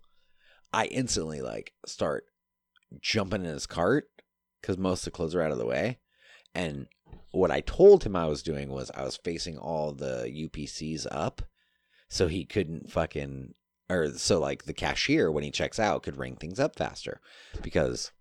[0.72, 2.24] I instantly like start
[3.02, 4.06] jumping in his cart
[4.62, 6.00] because most of the clothes are out of the way.
[6.56, 6.88] And
[7.32, 11.42] what I told him I was doing was I was facing all the UPCs up
[12.10, 13.54] so he couldn't fucking
[13.90, 17.22] or so like the cashier when he checks out could ring things up faster.
[17.62, 18.12] Because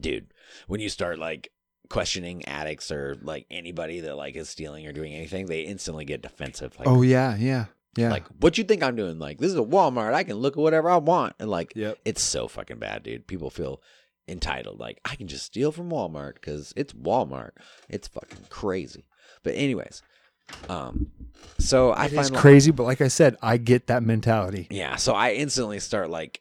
[0.00, 0.32] dude
[0.66, 1.52] when you start like
[1.88, 6.20] questioning addicts or like anybody that like is stealing or doing anything they instantly get
[6.20, 8.10] defensive like oh yeah, yeah, yeah.
[8.10, 9.18] like what you think i'm doing?
[9.18, 10.12] Like this is a walmart.
[10.12, 11.34] I can look at whatever i want.
[11.38, 11.98] And like yep.
[12.04, 13.26] it's so fucking bad dude.
[13.26, 13.80] People feel
[14.28, 14.80] entitled.
[14.80, 17.52] Like i can just steal from walmart because it's walmart.
[17.88, 19.06] It's fucking crazy.
[19.42, 20.02] But anyways
[20.68, 21.10] um
[21.58, 24.66] so i It find is like- crazy, but like I said, I get that mentality.
[24.70, 26.40] yeah, so I instantly start like,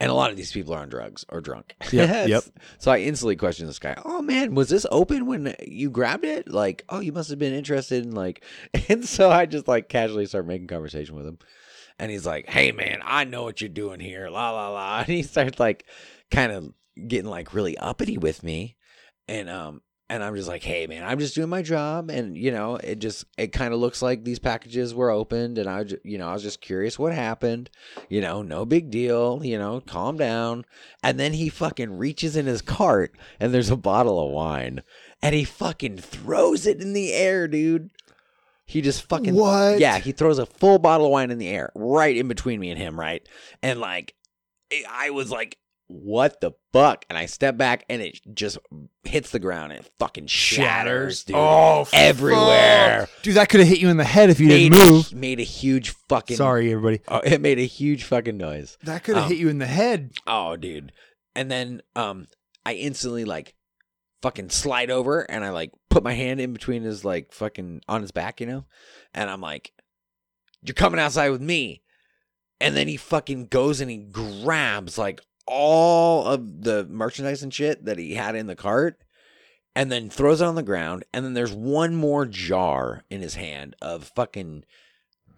[0.00, 1.74] and a lot of these people are on drugs or drunk.
[1.92, 2.44] Yep, yep.
[2.78, 3.94] So I instantly question this guy.
[4.04, 6.48] Oh man, was this open when you grabbed it?
[6.50, 8.42] Like, oh, you must have been interested in like,
[8.88, 11.38] and so I just like casually start making conversation with him,
[11.98, 15.08] and he's like, "Hey man, I know what you're doing here." La la la, and
[15.08, 15.84] he starts like,
[16.30, 16.72] kind of
[17.08, 18.76] getting like really uppity with me,
[19.28, 19.80] and um.
[20.10, 22.98] And I'm just like, hey man, I'm just doing my job, and you know, it
[22.98, 26.32] just it kind of looks like these packages were opened, and I, you know, I
[26.32, 27.70] was just curious what happened,
[28.08, 30.64] you know, no big deal, you know, calm down.
[31.02, 34.82] And then he fucking reaches in his cart and there's a bottle of wine
[35.22, 37.90] and he fucking throws it in the air, dude.
[38.66, 39.78] He just fucking What?
[39.80, 42.70] Yeah, he throws a full bottle of wine in the air right in between me
[42.70, 43.26] and him, right?
[43.62, 44.14] And like
[44.88, 45.56] I was like
[45.90, 47.04] what the fuck?
[47.08, 48.58] And I step back and it just
[49.04, 51.34] hits the ground and it fucking shatters, dude.
[51.36, 53.06] Oh, everywhere.
[53.06, 53.22] fuck.
[53.22, 53.34] dude!
[53.34, 55.12] That could have hit you in the head if you made, didn't move.
[55.14, 57.00] made a huge fucking Sorry, everybody.
[57.08, 58.78] Oh, it made a huge fucking noise.
[58.84, 60.12] That could have Um, hit you in the head.
[60.26, 60.92] Oh, dude.
[61.34, 62.26] And then um
[62.64, 63.54] I instantly like
[64.22, 68.02] fucking slide over and I like put my hand in between his like fucking on
[68.02, 68.64] his back, you know?
[69.14, 69.72] And I'm like,
[70.62, 71.82] You're coming outside with me.
[72.60, 77.84] And then he fucking goes and he grabs like all of the merchandise and shit
[77.84, 78.98] that he had in the cart
[79.74, 81.04] and then throws it on the ground.
[81.12, 84.64] And then there's one more jar in his hand of fucking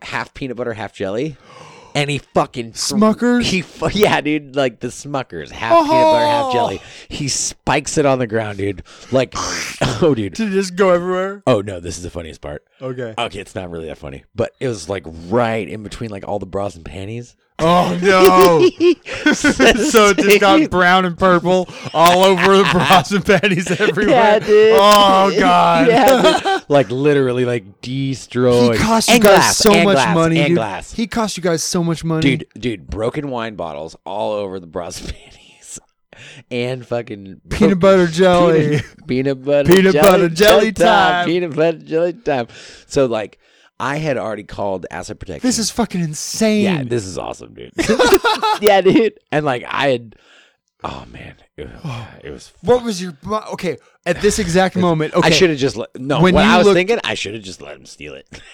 [0.03, 1.37] half peanut butter, half jelly.
[1.95, 3.43] And he fucking Smuckers?
[3.43, 3.63] He
[4.01, 6.53] yeah, dude, like the Smuckers, half peanut butter, half Oh.
[6.55, 6.81] jelly.
[7.11, 8.83] He spikes it on the ground, dude.
[9.11, 9.35] Like,
[10.01, 10.33] oh, dude.
[10.33, 11.43] Did it just go everywhere?
[11.47, 12.65] Oh no, this is the funniest part.
[12.81, 13.13] Okay.
[13.19, 16.39] Okay, it's not really that funny, but it was like right in between like all
[16.39, 17.37] the bras and panties.
[17.65, 19.33] Oh no!
[19.35, 24.15] so it just got brown and purple all over the bras and panties everywhere.
[24.17, 24.73] Yeah, dude.
[24.75, 25.87] Oh god!
[25.89, 26.63] yeah, dude.
[26.69, 28.75] like literally like destroyed.
[28.77, 30.57] He cost you And guys glass, so much glass, money, and dude.
[30.57, 30.93] glass.
[30.93, 34.67] He cost you guys so much money, dude, dude, broken wine bottles all over the
[34.67, 35.79] bras and panties,
[36.51, 38.81] and fucking Peanut butter jelly.
[39.07, 41.27] peanut, peanut butter, Peanut butter jelly time.
[41.27, 42.49] peanut butter jelly time.
[42.87, 43.39] So like,
[43.83, 45.47] I had already called asset protection.
[45.47, 46.63] This is fucking insane.
[46.65, 47.73] yeah, this is awesome, dude.
[48.61, 50.17] yeah, dude, and like I had
[50.85, 52.09] Oh man, it, oh.
[52.25, 52.53] it was.
[52.63, 53.13] What was your
[53.53, 55.15] okay at this exact moment?
[55.15, 55.89] Okay, I should have just let.
[55.97, 58.27] No, When what I was looked- thinking, I should have just let him steal it.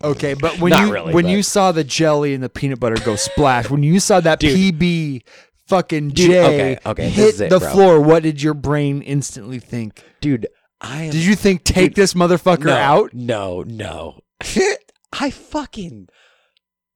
[0.00, 2.78] Okay, but when Not you really, when but- you saw the jelly and the peanut
[2.78, 4.78] butter go splash, when you saw that Dude.
[4.78, 5.22] PB
[5.66, 7.70] fucking Dude, J okay, okay, hit it, the bro.
[7.72, 10.04] floor, what did your brain instantly think?
[10.20, 10.46] Dude,
[10.80, 11.10] I am.
[11.10, 13.12] Did you think take this motherfucker no, out?
[13.12, 14.20] No, no.
[15.12, 16.08] I fucking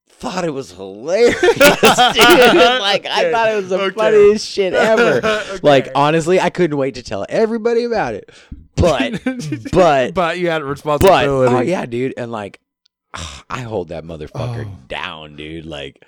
[0.09, 1.53] thought it was hilarious, dude.
[1.59, 3.95] like I thought it was the Okay.
[3.97, 5.19] funniest shit ever.
[5.27, 5.59] Okay.
[5.63, 8.31] Like honestly, I couldn't wait to tell everybody about it.
[8.77, 9.21] But
[9.73, 11.55] but but you had a but oh, responsibility.
[11.55, 12.61] oh yeah, dude, and like
[13.51, 14.79] I hold that motherfucker Oh.
[14.89, 15.67] down, dude.
[15.67, 16.05] Like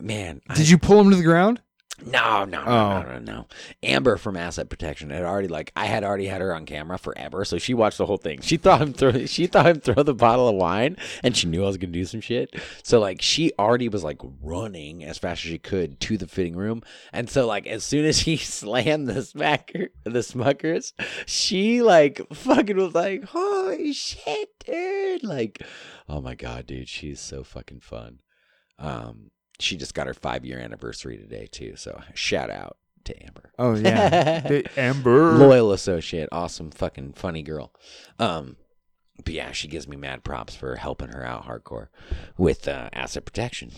[0.00, 1.60] man, I- Did you pull him to the ground?
[2.04, 3.02] No, no, no, Oh.
[3.02, 3.46] no, no, no.
[3.82, 7.44] Amber from Asset Protection had already like I had already had her on camera forever,
[7.44, 8.40] so she watched the whole thing.
[8.42, 11.64] She thought him throw she thought him throw the bottle of wine, and she knew
[11.64, 12.54] I was gonna do some shit.
[12.82, 16.56] So like she already was like running as fast as she could to the fitting
[16.56, 16.82] room,
[17.12, 20.92] and so like as soon as he slammed the smacker the smuckers,
[21.26, 25.24] she like fucking was like, holy shit, dude!
[25.24, 25.62] Like,
[26.08, 28.20] oh my god, dude, she's so fucking fun.
[28.78, 31.74] Um, she just got her five year anniversary today too.
[31.76, 35.32] So shout out to Amber, Oh yeah, The Amber.
[35.34, 37.72] loyal associate, awesome fucking funny girl.
[38.18, 38.56] Um,
[39.24, 41.88] but yeah, she gives me mad props for helping her out hardcore
[42.36, 43.70] with uh, asset protection.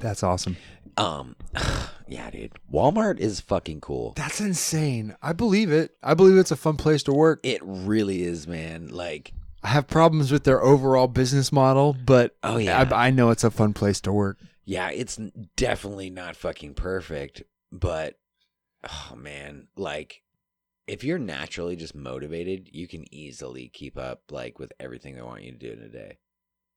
[0.00, 0.56] That's awesome.
[0.96, 1.34] Um,
[2.08, 4.12] yeah, dude, Walmart is fucking cool.
[4.16, 5.16] That's insane.
[5.20, 5.96] I believe it.
[6.02, 7.40] I believe it's a fun place to work.
[7.42, 8.88] It really is, man.
[8.88, 12.88] Like, I have problems with their overall business model, but Oh, yeah.
[12.92, 14.38] I, I know it's a fun place to work.
[14.68, 15.18] Yeah, it's
[15.56, 18.18] definitely not fucking perfect, but
[18.84, 20.22] oh man, like
[20.86, 25.42] if you're naturally just motivated, you can easily keep up like with everything they want
[25.42, 26.18] you to do in a day.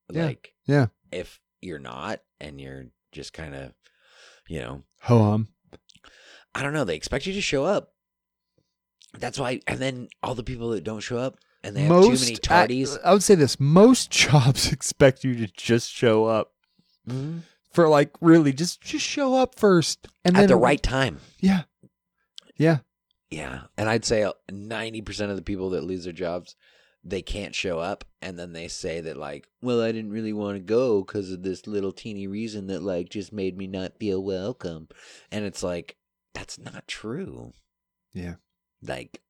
[0.09, 0.85] Yeah, Like yeah.
[1.11, 3.73] if you're not and you're just kind of,
[4.47, 5.47] you know, Ho hum.
[6.55, 7.91] I don't know, they expect you to show up.
[9.19, 12.11] That's why and then all the people that don't show up and they have too
[12.11, 12.97] many tardies.
[13.03, 16.53] I, I would say this: most jobs expect you to just show up
[17.05, 17.41] Mhm.
[17.73, 21.19] For like really just just show up first, and at then the right time.
[21.39, 21.63] Yeah,
[22.57, 22.79] yeah.
[23.29, 26.55] Yeah, and I'd say ninety percent of the people that lose their jobs,
[27.01, 30.57] they can't show up, and then they say that like, well, I didn't really want
[30.57, 34.21] to go because of this little teeny reason that like just made me not feel
[34.21, 34.89] welcome,
[35.31, 35.95] and it's like
[36.33, 37.53] that's not true.
[38.13, 38.35] Yeah.
[38.81, 39.21] Like,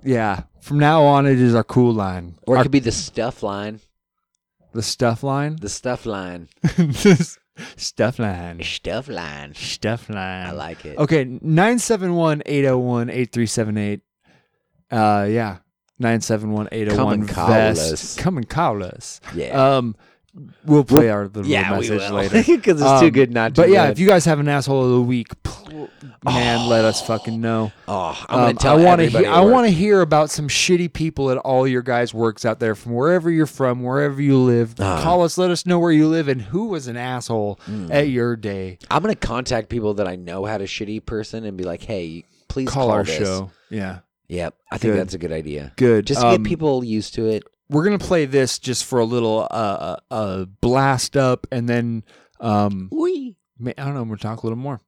[0.03, 0.43] Yeah.
[0.61, 2.35] From now on, it is our cool line.
[2.47, 3.81] Or it Our- could be the stuff line.
[4.73, 5.57] the stuff line.
[5.61, 6.49] The stuff line.
[7.57, 8.63] The stuff line.
[8.63, 9.53] Stuff line.
[9.53, 10.47] Stuff line.
[10.47, 10.97] I like it.
[10.97, 11.23] Okay.
[11.23, 14.01] 971 801 8378.
[14.91, 15.57] Uh, yeah.
[15.99, 17.93] 971 Come and 801 call vest.
[17.93, 18.15] us.
[18.17, 19.21] Come and call us.
[19.35, 19.51] Yeah.
[19.77, 19.95] Um,
[20.65, 22.43] we'll play our little yeah, message later.
[22.55, 23.61] Because it's too Um, good not to.
[23.61, 23.91] But yeah, good.
[23.93, 25.89] if you guys have an asshole of the week, pl-
[26.23, 27.71] man, let us fucking know.
[27.87, 29.27] Oh, I'm gonna Um, tell I want to hear.
[29.29, 32.75] I want to hear about some shitty people at all your guys' works out there,
[32.75, 34.75] from wherever you're from, wherever you live.
[34.79, 35.01] Ah.
[35.03, 35.37] Call us.
[35.37, 37.91] Let us know where you live and who was an asshole Hmm.
[37.91, 38.77] at your day.
[38.91, 42.25] I'm gonna contact people that I know had a shitty person and be like, "Hey,
[42.49, 43.17] please Call, our this.
[43.17, 43.51] show.
[43.69, 44.99] Yeah, Yep, I think Good.
[45.01, 45.71] that's a good idea.
[45.75, 46.05] good.
[46.07, 47.43] Just to Um, get people used to it.
[47.69, 52.03] We're gonna play this just for a little uh, uh, uh blast up, and then
[52.39, 53.35] um, Wee.
[53.65, 54.03] I don't know.
[54.03, 54.81] We'll talk a little more.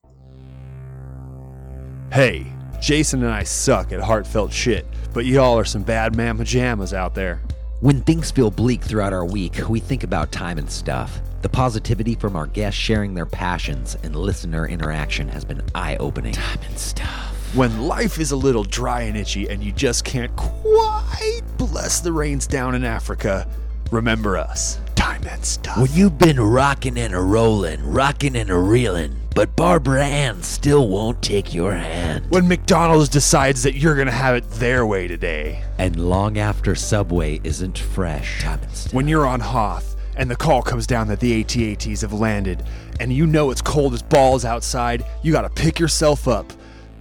[2.11, 2.45] Hey,
[2.81, 7.15] Jason and I suck at heartfelt shit, but y'all are some bad man pajamas out
[7.15, 7.41] there.
[7.79, 11.21] When things feel bleak throughout our week, we think about time and stuff.
[11.41, 16.33] The positivity from our guests sharing their passions and listener interaction has been eye opening.
[16.33, 17.36] Time and stuff.
[17.53, 22.11] When life is a little dry and itchy and you just can't quite bless the
[22.11, 23.47] rains down in Africa,
[23.91, 24.79] remember us.
[24.95, 25.77] Time time and stuff.
[25.77, 30.87] Well, you've been rocking and a rolling, rocking and a reeling, but Barbara Ann still
[30.87, 32.25] won't take your hand.
[32.29, 35.63] when McDonald's decides that you're gonna have it their way today.
[35.77, 38.45] And long after Subway isn't fresh,
[38.91, 42.63] When you're on Hoth and the call comes down that the ATATs have landed
[42.99, 46.51] and you know it's cold as balls outside, you gotta pick yourself up.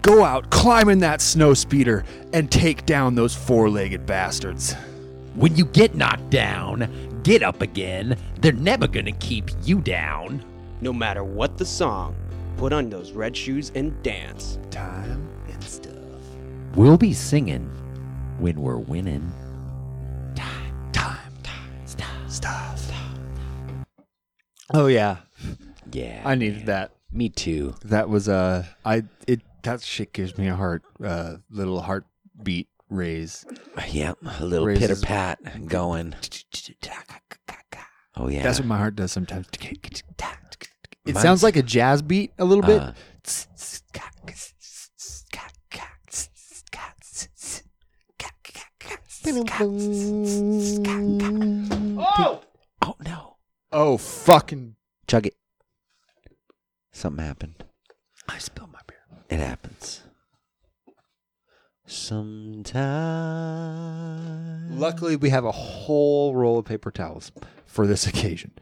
[0.07, 4.75] Go out, climb in that snow speeder, and take down those four legged bastards.
[5.35, 6.89] when you get knocked down,
[7.25, 8.17] get up again.
[8.41, 10.45] They're never gonna keep you down.
[10.81, 12.15] No matter what the song,
[12.57, 14.61] put on those red shoes and dance.
[14.71, 15.93] Time and stuff.
[16.77, 17.69] We'll be singing
[18.39, 19.33] when we're winning.
[20.37, 22.93] Time, time, time, stuff, stuff.
[24.73, 25.17] Oh yeah,
[25.91, 26.23] Yeah.
[26.25, 26.93] I needed that.
[27.11, 27.75] Me too.
[27.85, 33.45] That was uh, I it that shit gives me a heart, uh, little heartbeat raise.
[33.91, 34.15] Yeah.
[34.39, 36.15] A little Raises- pitter pat going.
[38.17, 38.43] Oh yeah.
[38.43, 39.47] That's what my heart does sometimes.
[39.61, 42.81] It Mine's- sounds like a jazz beat a little bit.
[42.81, 42.93] Uh,
[51.09, 52.41] Oh!
[52.83, 53.37] oh no.
[53.73, 54.77] oh fucking!
[55.07, 55.35] Chug it.
[56.93, 57.65] Something happened.
[58.29, 58.76] I spilled my beer.
[59.29, 60.03] It happens.
[63.47, 64.81] Sometimes.
[64.81, 67.33] Luckily, we have a whole roll of paper towels
[67.67, 68.53] for this occasion.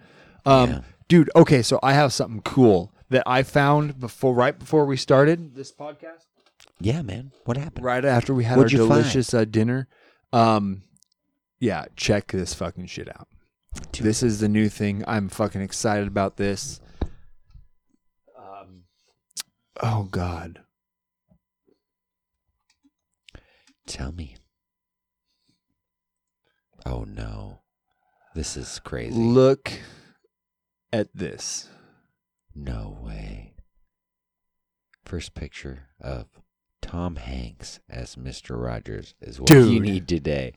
[0.44, 0.80] Um, Yeah.
[1.08, 1.30] dude.
[1.36, 5.72] Okay, so I have something cool that I found before, right before we started this
[5.72, 6.26] podcast.
[6.80, 7.32] Yeah, man.
[7.44, 7.84] What happened?
[7.84, 9.88] Right after we had What'd our delicious uh, dinner.
[10.32, 10.82] Um,
[11.60, 13.28] yeah, check this fucking shit out.
[13.92, 15.04] This is the new thing.
[15.06, 16.80] I'm fucking excited about this.
[19.82, 20.60] Oh God.
[23.86, 24.36] Tell me.
[26.86, 27.60] Oh no.
[28.34, 29.14] This is crazy.
[29.14, 29.70] Look
[30.92, 31.68] at this.
[32.54, 33.54] No way.
[35.04, 36.26] First picture of
[36.80, 38.60] Tom Hanks as Mr.
[38.60, 40.54] Rogers is what you need today.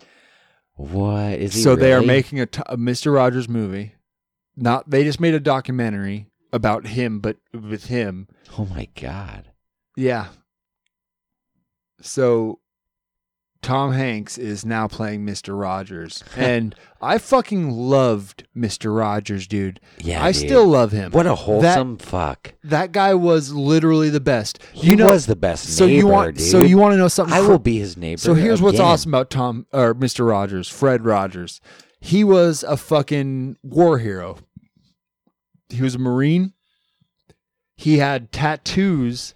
[0.75, 1.61] What is he?
[1.61, 2.07] So they are really?
[2.07, 3.13] making a, t- a Mr.
[3.13, 3.93] Rogers movie.
[4.55, 8.27] Not they just made a documentary about him, but with him.
[8.57, 9.51] Oh my god.
[9.95, 10.27] Yeah.
[12.01, 12.59] So
[13.61, 15.59] Tom Hanks is now playing Mr.
[15.59, 16.23] Rogers.
[16.37, 18.95] and I fucking loved Mr.
[18.95, 19.79] Rogers, dude.
[19.99, 20.23] Yeah.
[20.23, 20.47] I dude.
[20.47, 21.11] still love him.
[21.11, 22.53] What a wholesome fuck.
[22.63, 24.59] That guy was literally the best.
[24.73, 26.47] He you know, was the best so neighbor, you want dude.
[26.47, 27.33] so you want to know something?
[27.33, 28.21] I will be his neighbor.
[28.21, 30.27] So here's what's awesome about Tom or Mr.
[30.27, 31.59] Rogers, Fred Rogers.
[31.99, 34.37] He was a fucking war hero.
[35.69, 36.53] He was a Marine.
[37.75, 39.33] He had tattoos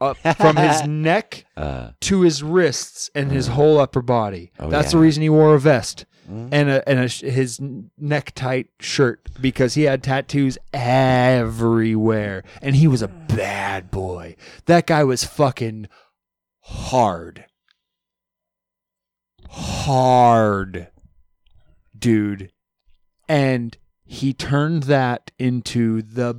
[0.00, 4.52] up from his neck Uh, to his wrists and his whole upper body.
[4.58, 6.48] Oh, That's the reason he wore a vest Mm.
[6.52, 7.60] and a, and a, his
[7.98, 14.34] neck tight shirt because he had tattoos everywhere and he was a bad boy.
[14.64, 15.86] That guy was fucking
[16.60, 17.44] hard.
[19.50, 20.88] Hard.
[21.98, 22.50] Dude.
[23.28, 26.34] And he turned that into the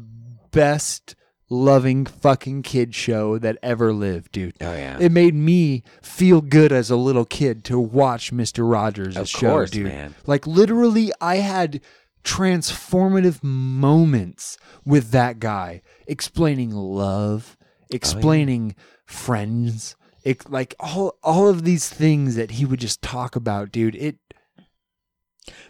[0.52, 1.16] best
[1.50, 4.56] loving fucking kid show that ever lived, dude.
[4.62, 4.98] oh yeah.
[5.00, 8.70] It made me feel good as a little kid to watch Mr.
[8.70, 9.86] Rogers' Of show, course, dude.
[9.86, 10.16] man.
[10.26, 11.82] Like literally, I had
[12.24, 21.64] transformative moments with that guy, explaining love, oh, explaining friends, it, like all all of
[21.64, 23.96] these things that he would just talk about, dude.
[23.96, 24.18] It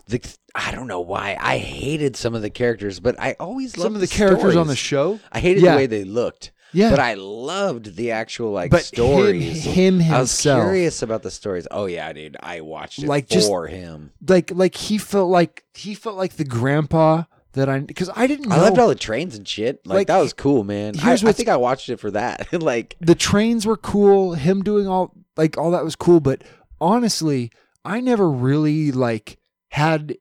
[0.07, 0.21] the,
[0.53, 3.95] I don't know why I hated some of the characters, but I always loved some
[3.95, 5.71] of the characters on the show, I hated Yeah.
[5.71, 6.51] the way they looked.
[6.73, 9.63] yeah, But I loved the actual like But him- stories.
[9.63, 10.63] him I was himself.
[10.63, 11.67] curious about the stories.
[11.71, 12.35] Oh yeah, dude.
[12.41, 14.11] I watched it Like, just- for him.
[14.27, 17.23] like like he felt like he felt like the grandpa
[17.53, 19.79] that I because I didn't know I loved all the trains and shit.
[19.85, 20.95] Like, Like, that was cool, man.
[21.01, 22.51] I, I think I watched it for that.
[22.61, 26.43] like the trains were cool him doing all like all that was cool but
[26.81, 27.51] honestly
[27.85, 29.37] i never really like
[29.75, 30.15] had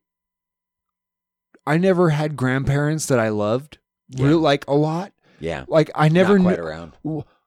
[1.67, 3.79] i never had grandparents that i loved
[4.09, 4.27] Yeah.
[4.27, 5.65] real like a lot yeah.
[5.69, 6.93] like i never knew around.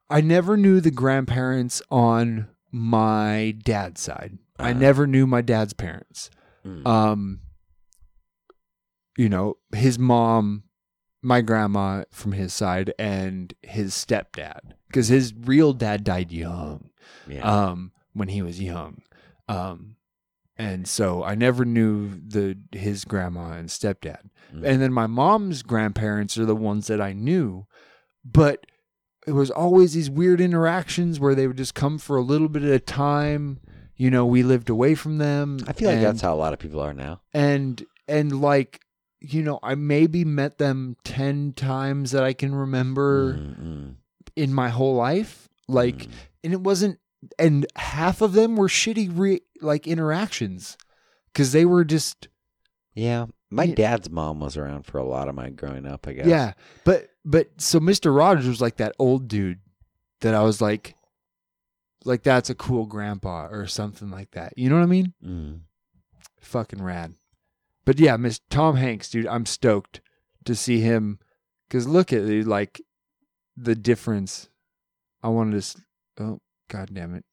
[0.09, 4.79] i never knew the grandparents on my dad's side i Uh-huh.
[4.79, 6.29] never knew my dad's parents
[6.65, 6.85] Mm.
[6.87, 7.39] um
[9.17, 10.63] you know his mom
[11.21, 16.89] my grandma from his side and his stepdad because his real dad died young
[17.27, 17.41] yeah.
[17.41, 19.01] um when he was young
[19.47, 19.95] um
[20.57, 24.63] and so i never knew the his grandma and stepdad Mm.
[24.65, 27.65] and then my mom's grandparents are the ones that i knew
[28.23, 28.65] but
[29.27, 32.63] it was always these weird interactions where they would just come for a little bit
[32.63, 33.59] at a time
[33.97, 36.53] you know we lived away from them I feel like and- that's how a lot
[36.53, 37.19] of people are now.
[37.33, 38.79] and and like
[39.19, 43.95] you know, I maybe met them 10 times that I can remember Mm-mm.
[44.35, 45.49] in my whole life.
[45.67, 46.09] Like, Mm.
[46.43, 46.99] and it wasn't,
[47.39, 50.77] and half of them were shitty, re, like interactions
[51.33, 52.27] because they were just,
[52.93, 53.27] Yeah.
[53.49, 56.25] My dad's mom was around for a lot of my growing up, I guess.
[56.27, 56.53] yeah.
[56.83, 58.15] But, but so Mr.
[58.15, 59.59] Rogers was like that old dude
[60.21, 60.95] that I was like,
[62.03, 64.53] like that's a cool grandpa or something like that.
[64.57, 65.13] You know what I mean?
[65.25, 65.59] Mm.
[66.41, 67.13] fucking rad.
[67.85, 70.01] But yeah, Miss Tom Hanks, dude, I'm stoked
[70.43, 71.19] to see him
[71.67, 72.81] because look at the like
[73.55, 74.49] the difference.
[75.23, 75.81] I wanted to.
[76.19, 76.39] Oh
[76.69, 77.23] god damn it,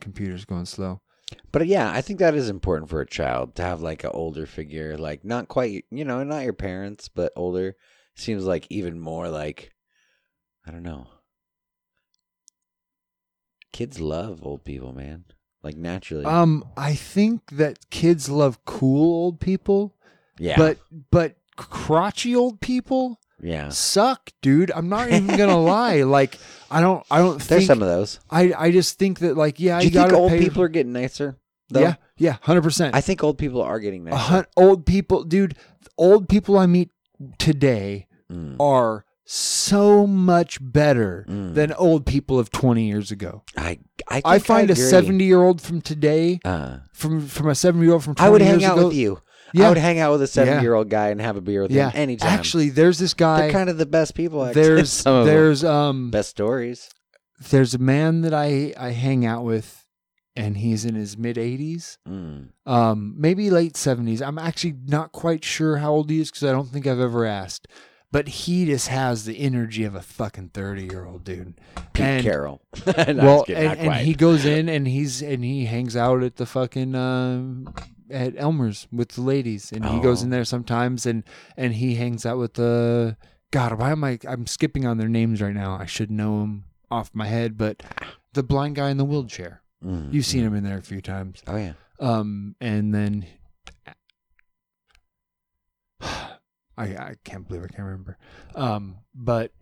[0.00, 1.00] computer's going slow.
[1.52, 4.46] But yeah, I think that is important for a child to have like an older
[4.46, 7.76] figure, like not quite, you know, not your parents, but older.
[8.16, 9.72] Seems like even more like,
[10.66, 11.06] I don't know.
[13.72, 15.24] Kids love old people, man.
[15.62, 16.24] Like naturally.
[16.24, 19.96] Um, I think that kids love cool old people,
[20.38, 20.56] yeah.
[20.58, 20.78] but
[21.10, 23.68] but crotchy old people yeah.
[23.68, 24.70] suck, dude.
[24.74, 26.02] I'm not even gonna lie.
[26.14, 26.38] Like
[26.74, 27.66] I don't, I don't There's think.
[27.66, 28.20] some of those.
[28.30, 30.92] I I just think that like yeah, Do you you think old people are getting
[30.92, 31.36] nicer?
[31.70, 31.80] Though?
[31.80, 32.94] Yeah, yeah, hundred percent.
[32.94, 34.16] I think old people are getting nicer.
[34.18, 35.56] hun- old people, dude.
[35.96, 36.90] Old people I meet
[37.38, 38.56] today Mm.
[38.60, 41.54] are so much better Mm.
[41.54, 43.42] than old people of 20 years ago.
[43.56, 44.84] I I, I find a agree.
[44.84, 48.30] 70 year old from today, Uh, from from a 70 year old from 20 I
[48.30, 48.88] would hang out ago.
[48.88, 49.20] with you.
[49.54, 49.66] Yeah.
[49.66, 51.70] I would hang out with a seven year old guy and have a beer with
[51.70, 52.28] yeah, him anytime.
[52.38, 53.42] Actually, there's this guy.
[53.42, 54.44] they're kind of the best people.
[54.44, 54.62] Actually.
[54.62, 56.90] there's Some of there's um best stories.
[57.50, 59.86] there's a man that I I hang out with,
[60.36, 62.48] and he's in his mid 80s, Mm.
[62.66, 64.20] um maybe late 70s.
[64.20, 67.24] I'm actually not quite sure how old he is because I don't think I've ever
[67.24, 67.68] asked.
[68.12, 71.54] But he just has the energy of a fucking 30 year old dude.
[71.92, 72.62] Pete And- Carroll.
[72.86, 76.36] No, well, kidding, and, and he goes in and he's and he hangs out at
[76.36, 77.70] the fucking uh,
[78.10, 80.24] at Elmer's with the ladies, and he goes Oh.
[80.24, 81.24] in there sometimes, and
[81.56, 83.16] and he hangs out with the
[83.50, 83.78] God.
[83.78, 84.18] Why am I?
[84.28, 85.76] I'm skipping on their names right now.
[85.76, 87.82] I should know them off my head, but
[88.32, 89.62] the blind guy in the wheelchair.
[89.84, 90.46] Mm, You've seen mm.
[90.48, 91.42] him in there a few times.
[91.46, 91.74] Oh yeah.
[92.00, 93.26] Um, and then
[96.00, 96.36] I
[96.76, 98.18] I can't believe I can't remember.
[98.54, 99.52] Um, but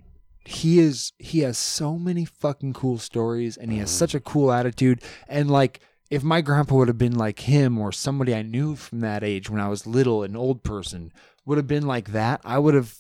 [0.45, 4.53] he is he has so many fucking cool stories, and he has such a cool
[4.53, 5.03] attitude.
[5.28, 5.80] And like,
[6.12, 9.48] if my grandpa would have been like him or somebody I knew from that age
[9.48, 11.10] when I was little, an old person
[11.46, 12.98] would have been like that, I would have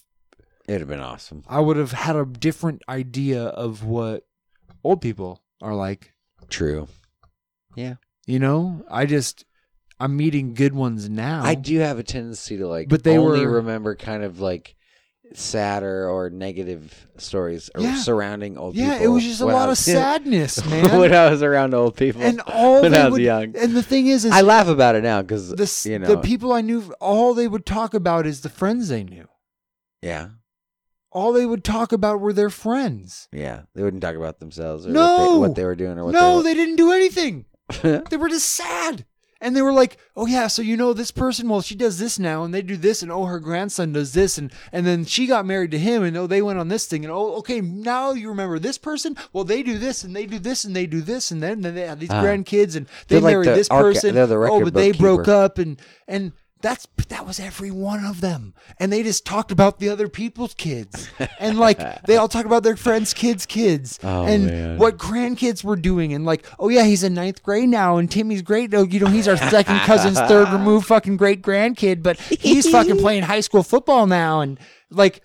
[0.66, 1.42] It'd have been awesome.
[1.48, 4.24] I would have had a different idea of what
[4.82, 6.12] old people are like.
[6.48, 6.86] True.
[7.74, 7.94] Yeah.
[8.26, 9.44] You know, I just
[10.00, 11.42] I'm meeting good ones now.
[11.44, 14.74] I do have a tendency to like, But they only were- remember kind of like
[15.36, 17.96] sadder or negative stories or Yeah.
[17.96, 18.98] surrounding old yeah, people.
[18.98, 20.98] Yeah, it was just a lot of sadness, man.
[20.98, 22.22] when I was around old people.
[22.22, 23.56] and all when I was would, young.
[23.56, 26.18] and the thing is, is I laugh about it now because the you know, the
[26.18, 29.28] people I knew, all they would talk about is the friends they knew.
[30.02, 30.28] yeah,
[31.10, 33.28] All they would talk about were their friends.
[33.32, 35.02] yeah, they wouldn't talk about themselves or No!
[35.02, 37.44] what, they, what they were doing or what No, they, they didn't do anything.
[37.82, 39.06] They were just sad.
[39.42, 41.48] And they were like, "Oh yeah, so you know this person?
[41.48, 44.38] Well, she does this now, and they do this, and oh, her grandson does this,
[44.38, 47.04] and and then she got married to him, and oh, they went on this thing,
[47.04, 49.16] and oh, okay, now you remember this person?
[49.32, 51.74] Well, they do this, and they do this, and they do this, and then, then
[51.74, 52.22] they have these Ah.
[52.22, 54.14] grandkids, and they They're like married the this archi- person.
[54.14, 55.76] the oh, but they broke up, and
[56.06, 56.30] and
[56.62, 60.54] that's that was every one of them, and they just talked about the other people's
[60.54, 61.08] kids,
[61.38, 64.78] and like they all talk about their friends' kids' kids, Oh, and man.
[64.78, 68.42] what grandkids were doing, and like, oh yeah, he's in ninth grade now, and Timmy's
[68.42, 68.72] great.
[68.74, 72.98] Oh, you know, he's our second cousin's third removed fucking great grandkid, but he's fucking
[72.98, 74.58] playing high school football now, and
[74.90, 75.22] like.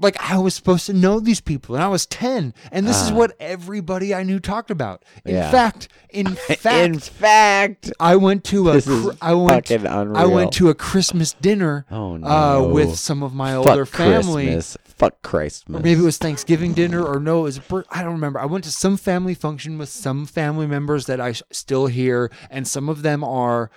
[0.00, 3.10] Like I was supposed to know these people, and I was ten, and this is
[3.10, 3.14] Ah.
[3.14, 5.04] what everybody I knew talked about.
[5.24, 5.50] In Yeah.
[5.50, 9.86] fact, in fact, In fact, I went to a This is cr- I went fucking
[9.88, 12.26] I went to a Christmas dinner Oh, no.
[12.28, 14.44] uh, with some of my fuck older family.
[14.46, 14.76] Christmas.
[14.84, 15.80] Fuck Christmas.
[15.80, 18.38] Or maybe it was Thanksgiving dinner, or no, it was a bir- I don't remember.
[18.40, 22.68] I went to some family function with some family members that I still hear, and
[22.68, 23.70] some of them are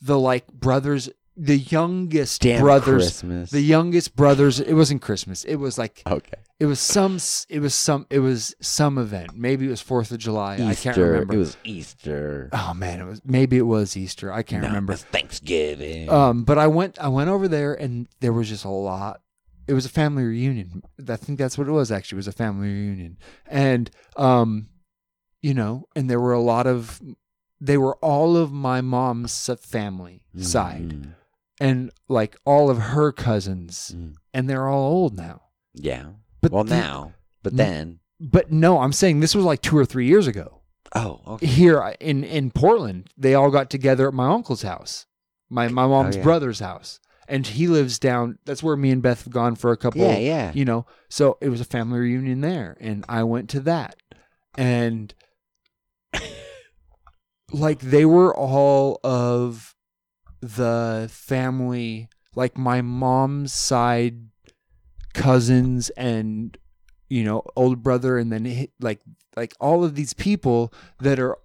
[0.00, 1.08] the like brothers,
[1.40, 3.50] the youngest Damn brothers, Christmas.
[3.50, 4.58] the youngest brothers.
[4.58, 5.44] It wasn't Christmas.
[5.44, 6.32] It was like okay.
[6.58, 7.18] it was some.
[7.48, 8.06] It was some.
[8.10, 9.36] It was some event.
[9.36, 10.54] Maybe it was Fourth of July.
[10.54, 11.34] I can't remember.
[11.34, 12.48] It was Easter.
[12.52, 14.32] oh man, it was maybe it was Easter.
[14.32, 14.92] I can't No, remember.
[14.92, 16.10] It was Thanksgiving.
[16.10, 19.20] Um, but I went I went over there and there was just a lot.
[19.68, 20.82] It was a family reunion.
[21.08, 22.16] I think that's what it was actually.
[22.16, 23.18] It was a family reunion.
[23.46, 24.70] And um,
[25.40, 27.00] you know, and there were a lot of
[27.60, 31.14] they were all of my mom's family side Mm,
[31.60, 34.14] and like all of her cousins mm.
[34.32, 35.42] and they're all old now.
[35.74, 36.06] Yeah.
[36.40, 37.14] But well, the- now.
[37.42, 38.00] But then.
[38.20, 40.60] But no, I'm saying this was like 2 or 3 years ago.
[40.94, 41.46] Oh, okay.
[41.46, 45.06] Here in in Portland, they all got together at my uncle's house.
[45.50, 46.24] My my mom's Oh, yeah.
[46.24, 46.98] brother's house.
[47.28, 48.38] and he lives down.
[48.46, 50.00] That's where me and Beth have gone for a couple.
[50.00, 50.52] Yeah, yeah.
[50.54, 53.96] You know, so it was a family reunion there, and I went to that,
[54.56, 55.12] and
[57.52, 59.74] like they were all of
[60.40, 64.28] the family, like my mom's side
[65.14, 66.56] cousins and
[67.08, 69.00] you know older brother and then like
[69.36, 71.36] like all of these people that are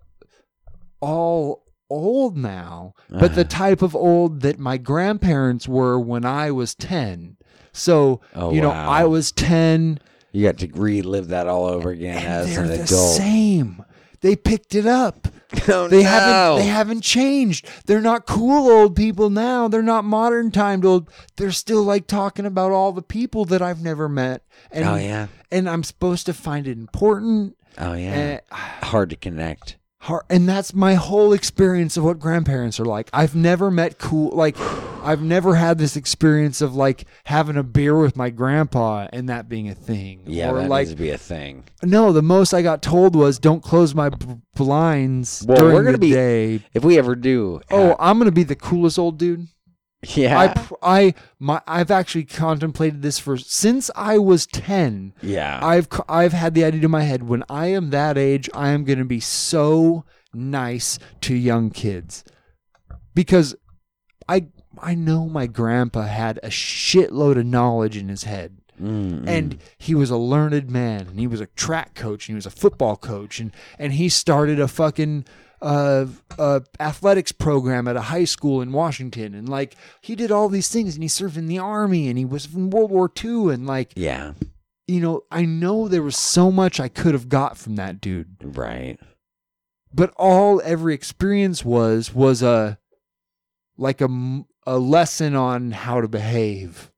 [0.99, 3.49] all old now but the uh-huh.
[3.49, 7.37] type of old that my grandparents were when I was 10
[7.71, 8.89] so Oh, you know wow.
[8.89, 9.99] I was 10
[10.31, 13.15] You got to relive that all over again and as they're an the adult.
[13.17, 13.83] same
[14.23, 15.27] they picked it up
[15.67, 16.09] Oh, they no.
[16.09, 17.67] haven't they haven't changed.
[17.85, 19.67] They're not cool old people now.
[19.67, 21.11] They're not modern timed old.
[21.37, 24.41] They're still like talking about all the people that I've never met.
[24.71, 25.27] And Oh, yeah.
[25.51, 27.55] and I'm supposed to find it important.
[27.77, 28.13] Oh yeah.
[28.13, 29.77] And, Hard to connect.
[30.03, 33.09] Hard, and that's my whole experience of what grandparents are like.
[33.13, 34.55] I've never met cool like
[35.03, 39.49] I've never had this experience of like having a beer with my grandpa and that
[39.49, 40.21] being a thing.
[40.25, 41.65] Yeah, or that like needs to be a thing.
[41.81, 44.25] no, the most I got told was don't close my b-
[44.55, 46.61] blinds Well, during we're gonna the be- day.
[46.73, 49.47] If we ever do, Oh, I'm gonna be the coolest old dude.
[50.15, 55.13] yeah, I, I my I've actually contemplated this for since I was 10.
[55.21, 58.69] yeah, I've I've had the idea in my head when I am that age, I
[58.69, 62.23] am going to be so nice to young kids.
[63.15, 63.55] Because
[64.27, 64.47] I
[64.79, 68.57] I know my grandpa had a shitload of knowledge in his head.
[68.81, 72.35] Mm, And he was a learned man, and he was a track coach, and he
[72.35, 75.25] was a football coach, and and he started a fucking
[75.63, 76.05] uh,
[76.37, 80.69] uh, athletics program at a high school in Washington, and like he did all these
[80.69, 83.65] things, and he served in the army, and he was in World War II, and
[83.65, 84.33] like yeah,
[84.87, 88.35] you know, I know there was so much I could have got from that dude,
[88.43, 88.99] right.
[89.93, 92.77] but all every experience was was a
[93.77, 96.91] like a a lesson on how to behave.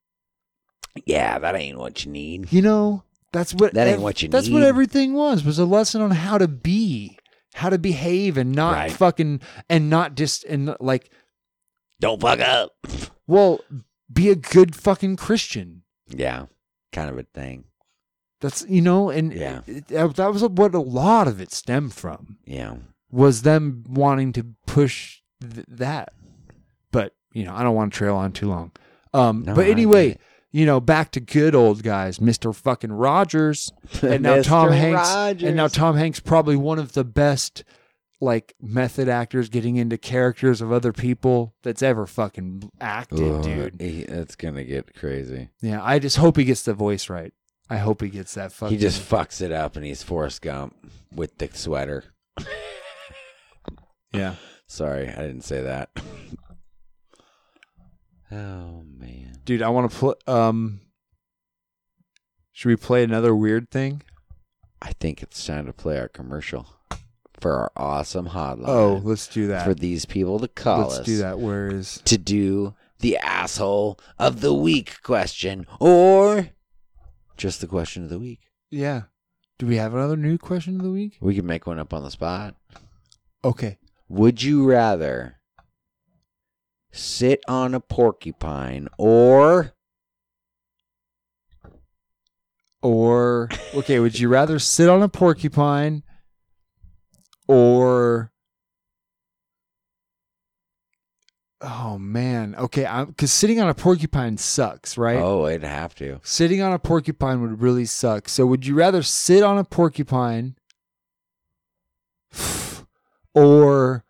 [1.06, 2.52] Yeah, that ain't what you need.
[2.52, 6.02] You know, that's what That ain't what you That's what everything was was a lesson
[6.02, 7.20] on how to be,
[7.56, 8.92] how to behave, and not Right.
[8.92, 11.10] fucking and not just and like
[12.00, 12.72] Don't fuck up.
[13.28, 13.60] well,
[14.12, 15.84] be a good fucking Christian.
[16.10, 16.46] Yeah,
[16.92, 17.66] kind of a thing.
[18.42, 19.62] That's you know, and Yeah.
[19.66, 22.76] it- it- that was what a lot of it stemmed from Yeah,
[23.10, 26.14] was them wanting to push th- that.
[26.92, 28.72] But you know, I don't want to trail on too long.
[29.14, 30.18] Um, No, but anyway.
[30.56, 34.78] You know, back to good old guys, Mister fucking Rogers, and now Tom Mr.
[34.78, 37.66] Hanks, and now Tom Hanks probably one of the best
[38.22, 43.44] like method actors getting into characters of other people that's ever fucking acted, oh, Ugh,
[43.44, 43.82] dude.
[43.82, 45.50] he- that's gonna get crazy.
[45.62, 47.34] Yeah, I just hope he gets the voice right.
[47.70, 48.78] I hope he gets that fucking.
[48.78, 50.74] He just fucks it up, and he's Forrest Gump
[51.14, 52.06] with the sweater.
[54.14, 54.36] yeah.
[54.68, 55.90] Sorry, I didn't say that.
[58.32, 59.38] Oh man.
[59.46, 60.14] Dude, I want to play.
[60.28, 60.82] Um,
[62.52, 64.02] should we play another weird thing?
[64.82, 66.68] I think it's time to play our commercial
[67.40, 68.68] for our awesome hotline.
[68.68, 69.66] Oh, let's do that.
[69.66, 71.40] for these people to call let's us do that.
[71.40, 72.02] Where is?
[72.06, 76.50] to do the asshole of the week question or
[77.38, 78.40] just the question of the week.
[78.72, 79.04] Yeah.
[79.58, 81.18] Do we have another new question of the week?
[81.20, 82.56] We can make one up on the spot.
[83.44, 83.78] Okay.
[84.10, 85.40] Would you rather
[86.96, 89.74] sit on a porcupine or
[92.82, 96.04] Or okay, would you rather sit on a porcupine
[97.48, 98.32] or
[101.62, 102.54] Oh man.
[102.56, 105.18] Okay, I'm cuz sitting on a porcupine sucks, right?
[105.18, 106.20] oh, it'd have to.
[106.22, 108.30] Sitting on a porcupine would really suck.
[108.30, 110.56] So would you rather sit on a porcupine
[113.34, 114.05] or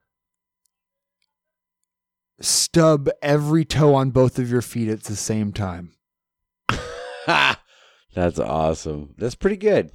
[2.42, 5.92] stub every toe on both of your feet at the same time?
[8.14, 9.14] That's awesome.
[9.18, 9.92] That's pretty good.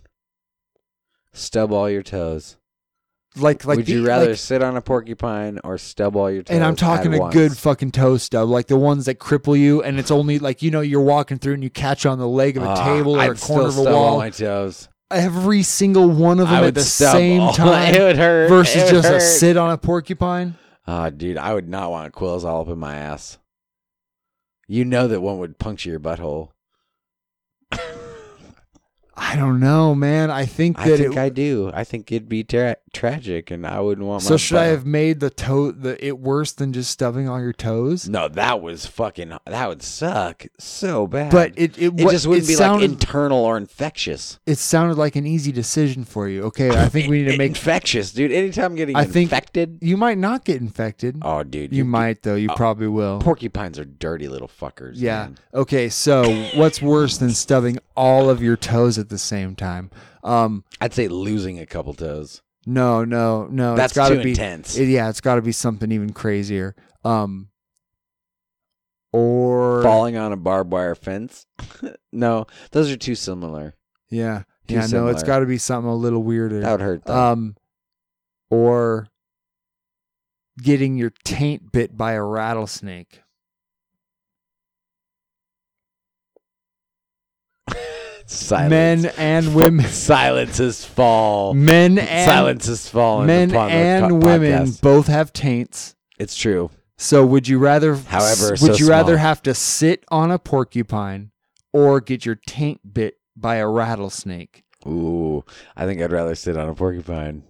[1.32, 2.56] Stub all your toes.
[3.36, 6.42] Like like Would the- you rather like- sit on a porcupine or stub all your
[6.42, 6.52] toes?
[6.54, 7.32] and I'm talking a once?
[7.32, 10.72] good fucking toe stub, like the ones that cripple you, and it's only like you
[10.72, 13.20] know you're walking through and you catch on the leg of a Ah, table or
[13.20, 14.18] I'd a corner of a wall.
[14.18, 14.88] my toes.
[15.12, 18.48] Every single one of them at the same all- time It would hurt.
[18.48, 20.56] versus would just a sit on a porcupine.
[20.92, 23.38] Ah, dude, I would not want quills all up in my ass.
[24.66, 26.50] You know that one would puncture your butthole.
[29.22, 30.30] I don't know, man.
[30.30, 31.70] I think that I think it, I do.
[31.74, 34.22] I think it'd be tra- tragic, and I wouldn't want.
[34.22, 37.52] So should I have made the toe the it worse than just stubbing all your
[37.52, 38.08] toes?
[38.08, 39.34] No, that was fucking.
[39.44, 41.32] That would suck so bad.
[41.32, 44.40] But it it, it just wouldn't it be sounded, like internal or infectious.
[44.46, 46.44] it sounded like an easy decision for you.
[46.44, 47.50] Okay, I think we need to make.
[47.50, 48.32] infectious, dude.
[48.32, 49.80] Anytime I'm getting I think infected.
[49.82, 51.18] you might not get infected.
[51.20, 52.36] Oh, dude, you might though.
[52.36, 53.20] You oh, probably will.
[53.20, 54.94] Porcupines are dirty little fuckers.
[54.94, 55.24] Yeah.
[55.24, 55.38] man.
[55.52, 55.90] Okay.
[55.90, 59.90] So what's worse than stubbing all of your toes at the same time?
[60.24, 60.64] Um.
[60.80, 62.40] I'd say losing a couple toes.
[62.66, 63.04] No.
[63.04, 63.46] No.
[63.48, 63.76] No.
[63.76, 64.76] That's it's gotta too be, intense.
[64.78, 65.08] it- yeah.
[65.10, 66.74] It's got to be something even crazier.
[67.04, 67.48] Um.
[69.12, 71.44] Or Falling on a barbed wire fence.
[72.12, 73.74] no, those are too similar.
[74.08, 74.42] yeah.
[74.68, 74.86] Too Yeah.
[74.86, 75.08] No.
[75.08, 75.26] It's similar.
[75.26, 76.60] got to be something a little weirder.
[76.60, 77.04] That would hurt.
[77.04, 77.32] Though.
[77.32, 77.56] um,
[78.50, 79.08] or
[80.62, 83.22] getting your taint bit by a rattlesnake.
[88.30, 88.70] Silence.
[89.04, 91.52] Men and women, Silences fall.
[91.52, 93.24] men and Silences fall.
[93.24, 94.80] men upon the and co- women podcast.
[94.80, 95.96] both have taints.
[96.18, 96.70] It's true.
[96.96, 97.94] So would you rather?
[97.96, 101.30] However, would so you rather have to sit on a porcupine
[101.72, 104.64] or get your taint bit by a rattlesnake?
[104.86, 105.44] Ooh,
[105.76, 107.42] I think I'd rather sit on a porcupine.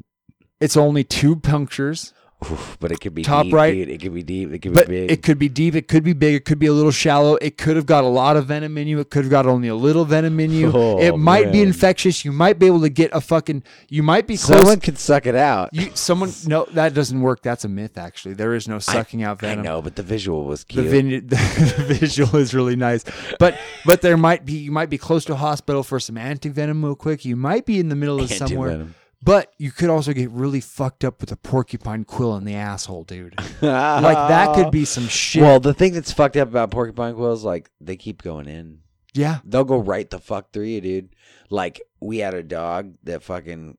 [0.60, 2.12] It's only two punctures,
[2.50, 3.70] Oof, but it could be Top deep, right.
[3.72, 3.88] dude.
[3.90, 4.50] It could be deep.
[4.52, 5.10] It could but be big.
[5.10, 5.74] it could be deep.
[5.74, 6.34] It could be big.
[6.36, 7.36] It could be a little shallow.
[7.36, 8.98] It could have got a lot of venom in you.
[9.00, 10.70] It could have got only a little venom in you.
[10.80, 12.24] Oh, it might be infectious.
[12.24, 13.62] You might be able to get a fucking.
[13.88, 14.58] You might be close.
[14.58, 15.68] Someone could suck it out.
[15.72, 17.42] You someone no that doesn't work.
[17.42, 17.98] That's a myth.
[17.98, 19.58] Actually, there is no sucking out venom.
[19.60, 20.86] I know, but the visual was The, cute.
[20.86, 23.04] vin- the visual is really nice,
[23.38, 26.48] but but there might be you might be close to a hospital for some anti
[26.48, 27.24] venom real quick.
[27.24, 28.94] You might be in the middle of somewhere, Anti-venom.
[29.22, 33.04] But you could also get really fucked up with a porcupine quill in the asshole,
[33.04, 33.34] dude.
[33.60, 35.42] like that could be some shit.
[35.42, 38.80] Well, the thing that's fucked up about porcupine quills, like they keep going in.
[39.14, 41.14] yeah, They'll go right the fuck through you, dude.
[41.50, 43.76] Like we had a dog that fucking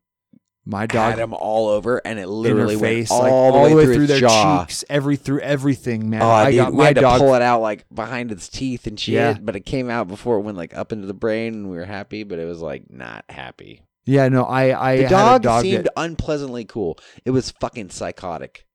[0.63, 3.83] my had dog him all over, and it literally her went all, like, the way,
[3.85, 4.63] through, through their jaw.
[4.63, 6.21] cheeks, every through everything, man.
[6.21, 7.19] Oh, I dude, got we my had to dog.
[7.19, 9.37] pull it out like behind its teeth and shit, Yeah.
[9.41, 11.85] but it came out before it went like up into the brain, and we were
[11.85, 13.81] happy, but it was like not happy.
[14.05, 16.97] Yeah, no, I I The had dog, a dog seemed that, unpleasantly cool.
[17.25, 18.65] It was fucking psychotic.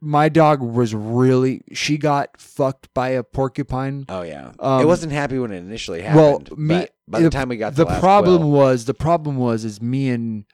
[0.00, 4.04] my dog was really she got fucked by a porcupine.
[4.08, 6.48] Oh yeah, Um, it wasn't happy when it initially happened.
[6.50, 9.36] well, me but by the, time we got the the problem quill- was the problem
[9.36, 10.44] was is me and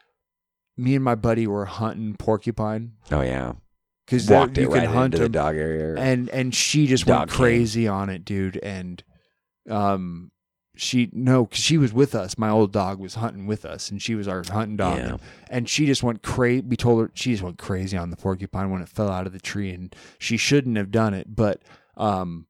[0.76, 3.54] me and my buddy were hunting porcupine oh yeah,
[4.04, 5.94] because walked you it can right hunt into the them, dog area.
[5.96, 8.58] and and she just went crazy on it, dude.
[8.58, 9.02] And
[9.70, 10.30] um,
[10.78, 12.38] she no, because she was with us.
[12.38, 14.98] My old dog was hunting with us, and she was our hunting dog.
[14.98, 15.08] Yeah.
[15.08, 15.20] And,
[15.50, 16.62] and she just went crazy.
[16.66, 19.32] We told her she just went crazy on the porcupine when it fell out of
[19.32, 21.62] the tree, and she shouldn't have done it, but
[21.96, 22.46] um.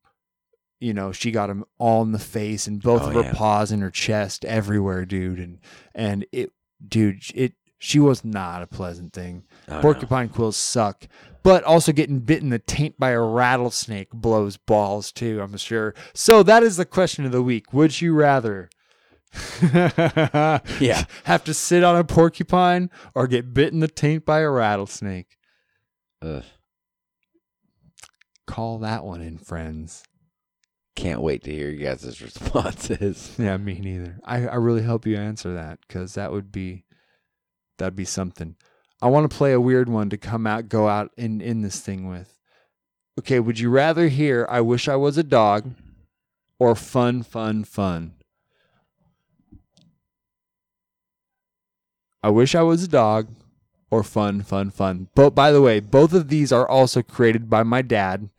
[0.80, 3.32] You know, she got him all in the face and both Oh, of her yeah.
[3.32, 5.40] paws and her chest everywhere, dude.
[5.40, 5.58] And
[5.92, 6.52] and it,
[6.86, 9.44] dude, it she was not a pleasant thing.
[9.68, 9.80] Oh, no.
[9.82, 11.06] Porcupine quills suck.
[11.44, 15.94] But also getting bitten in the taint by a rattlesnake blows balls too, I'm sure.
[16.12, 17.72] So that is the question of the week.
[17.72, 18.68] Would you rather
[19.62, 21.04] Yeah.
[21.24, 25.36] have to sit on a porcupine or get bitten in the taint by a rattlesnake?
[26.22, 26.44] Ugh.
[28.46, 30.02] Call that one in, friends.
[30.96, 33.34] Can't wait to hear you guys' responses.
[33.38, 34.18] Yeah, me neither.
[34.24, 36.84] I, I really hope you answer that because that would be
[37.78, 38.56] that'd be something.
[39.00, 41.80] I want to play a weird one to come out, go out in in this
[41.80, 42.38] thing with.
[43.18, 45.72] Okay, would you rather hear "I wish I was a dog"
[46.58, 48.14] or "Fun, fun, fun"?
[52.22, 53.28] I wish I was a dog
[53.90, 57.62] or "Fun, fun, fun." But by the way, both of these are also created by
[57.62, 58.30] my dad.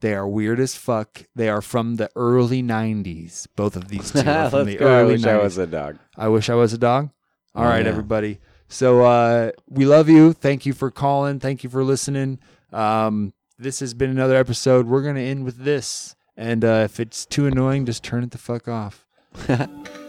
[0.00, 1.24] They are weird as fuck.
[1.34, 3.46] They are from the early '90s.
[3.56, 5.00] Both of these two are from the go.
[5.00, 5.26] I wish 90s.
[5.28, 5.98] I was a dog.
[6.16, 7.10] I wish I was a dog.
[7.54, 7.90] Oh, All Oh, right, yeah.
[7.90, 8.38] everybody.
[8.68, 10.32] So uh, we love you.
[10.32, 11.40] Thank you for calling.
[11.40, 12.38] Thank you for listening.
[12.72, 14.86] Um, this has been another episode.
[14.86, 18.38] We're gonna end with this, and uh, if it's too annoying, just turn it the
[18.38, 19.06] fuck off.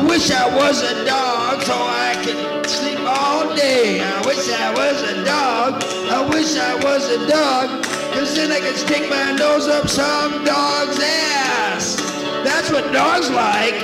[0.00, 4.00] I wish I was a dog so I could sleep all day.
[4.00, 5.84] I wish I was a dog.
[6.08, 7.84] I wish I was a dog.
[8.14, 11.96] Cause then I could stick my nose up some dog's ass.
[12.42, 13.76] That's what dogs like.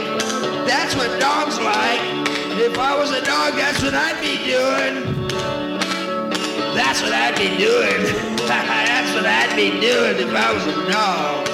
[0.65, 2.01] That's what dogs like.
[2.65, 5.29] If I was a dog, that's what I'd be doing.
[6.73, 8.01] That's what I'd be doing.
[8.49, 11.46] that's what I'd be doing if I was a dog.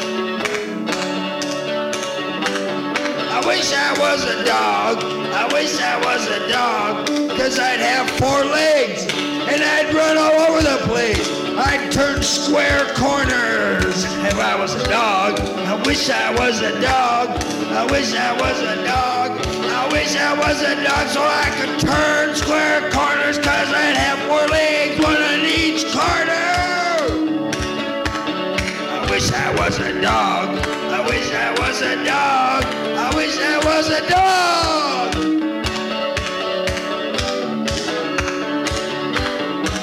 [3.43, 5.03] I wish I was a dog.
[5.03, 7.09] I wish I was a dog.
[7.37, 9.03] Cause I'd have four legs
[9.51, 11.27] and I'd run all over the place.
[11.59, 15.41] I'd turn square corners if I was a dog.
[15.41, 17.31] I wish I was a dog.
[17.75, 19.33] I wish I was a dog.
[19.35, 24.21] I wish I was a dog so I could turn square corners cause I'd have
[24.31, 25.02] four legs,
[29.53, 30.49] I was a dog.
[30.57, 32.65] I wish I was a dog.
[32.65, 35.13] I wish I was a dog.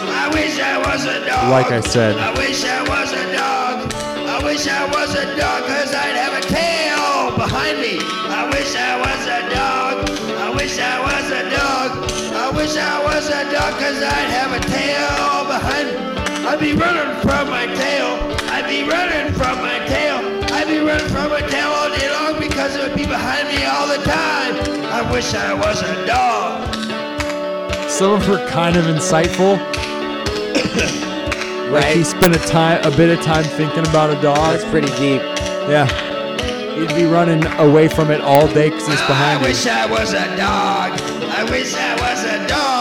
[0.10, 1.50] I wish I was a dog.
[1.52, 2.18] Like I said.
[2.18, 3.94] I wish I was a dog.
[3.94, 8.00] I wish I was a dog because I'd have a tail behind me.
[8.02, 10.10] I wish I was a dog.
[10.10, 12.10] I wish I was a dog.
[12.34, 16.48] I wish I was a dog because I'd have a tail behind me.
[16.50, 18.29] I'd be running from my tail.
[18.70, 20.20] Be running from my tail.
[20.54, 23.66] I'd be running from my tail all day long because it would be behind me
[23.66, 24.54] all the time.
[24.86, 26.76] I wish I was a dog.
[27.90, 29.58] Some of were kind of insightful.
[31.70, 34.38] Like he spent a time, a bit of time thinking about a dog.
[34.38, 35.22] That's pretty deep.
[35.70, 35.86] Yeah,
[36.80, 39.46] he'd be running away from it all day because it's behind him.
[39.46, 41.00] I wish I was a dog.
[41.30, 42.79] I wish I was a dog.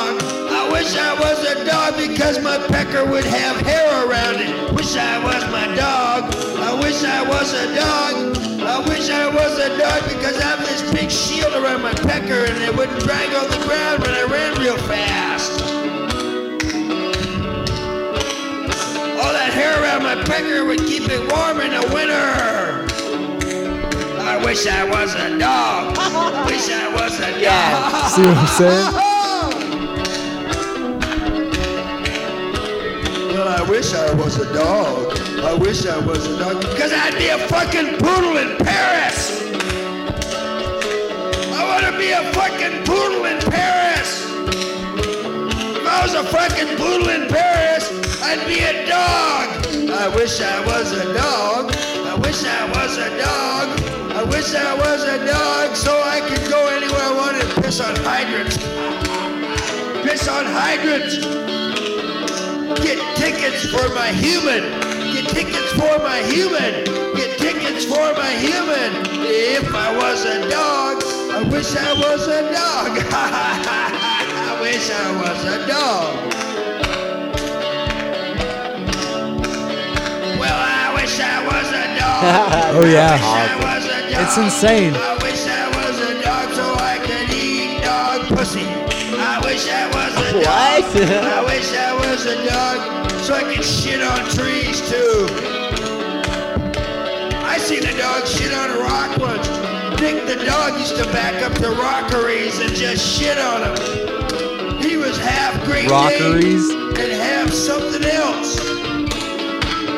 [0.79, 4.73] I wish I was a dog because my pecker would have hair around it.
[4.75, 6.33] Wish I was my dog.
[6.57, 8.39] I wish I was a dog.
[8.63, 12.47] I wish I was a dog because I have this big shield around my pecker
[12.47, 15.51] and it wouldn't drag on the ground when I ran real fast.
[19.19, 22.87] All that hair around my pecker would keep it warm in the winter.
[24.23, 25.97] I wish I was a dog.
[26.47, 28.11] wish I was a dog.
[28.13, 29.05] See what I'm saying?
[33.79, 35.17] wish I was a dog.
[35.45, 36.61] I wish I was a dog.
[36.63, 39.41] Because I'd be a fucking poodle in Paris.
[41.55, 44.11] I want to be a fucking poodle in Paris.
[45.79, 47.87] If I was a fucking poodle in Paris,
[48.21, 49.47] I'd be a dog.
[49.95, 51.71] I wish I was a dog.
[52.11, 53.67] I wish I was a dog.
[54.11, 57.95] I wish I was a dog so I could go anywhere I wanted piss on
[58.03, 58.57] hydrants.
[60.03, 61.48] Piss on hydrants.
[62.83, 64.63] Get tickets for my human.
[65.13, 66.85] Get tickets for my human.
[67.17, 68.91] Get tickets for my human.
[69.27, 71.03] If I was a dog,
[71.33, 72.99] I wish I was a dog.
[73.11, 76.15] I wish I was a dog.
[80.39, 82.65] Well, I wish I was a dog.
[82.79, 84.23] Oh yeah, I was a dog.
[84.23, 84.95] It's insane.
[84.95, 88.67] I wish I was a dog so I could eat dog pussy.
[88.67, 89.98] I wish I was
[90.43, 90.45] dog.
[90.45, 95.27] I wish I was a dog so I could shit on trees too.
[97.45, 99.49] I seen a dog shit on a rock once.
[100.01, 104.81] Dick the dog used to back up the rockeries and just shit on them.
[104.81, 106.71] He was half Great Rockeries?
[106.71, 108.59] And half something else.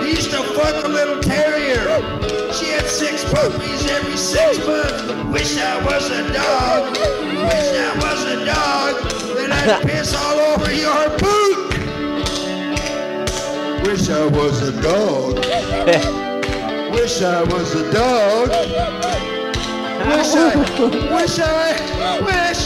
[0.02, 2.29] He used to fuck a little terrier.
[2.60, 5.08] She had six puppies every six months.
[5.32, 6.92] Wish I was a dog.
[6.92, 8.96] Wish I was a dog.
[9.34, 11.70] Then I'd piss all over your boot.
[13.86, 15.38] Wish I was a dog.
[16.92, 18.50] Wish I was a dog.
[20.10, 20.54] Wish I,
[21.14, 22.62] wish I, wish.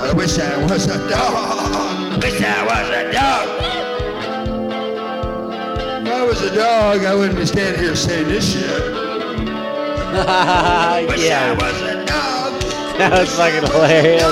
[0.00, 2.22] I wish I was a dog.
[2.22, 3.48] Wish I was a dog.
[6.06, 8.95] If I was a dog, I wouldn't be standing here saying this shit.
[10.16, 11.52] Wish I yeah.
[11.52, 12.62] was a dog.
[12.96, 14.24] That was fucking hilarious.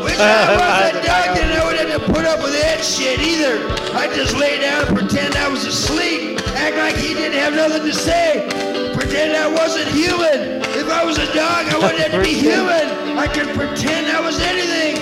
[0.00, 3.20] Wish I was a dog, then I wouldn't have to put up with that shit
[3.20, 3.60] either.
[3.92, 7.84] I'd just lay down and pretend I was asleep, act like he didn't have nothing
[7.84, 8.48] to say,
[8.96, 10.64] pretend I wasn't human.
[10.72, 13.20] If I was a dog, I wouldn't have to be human.
[13.20, 14.96] I could pretend I was anything,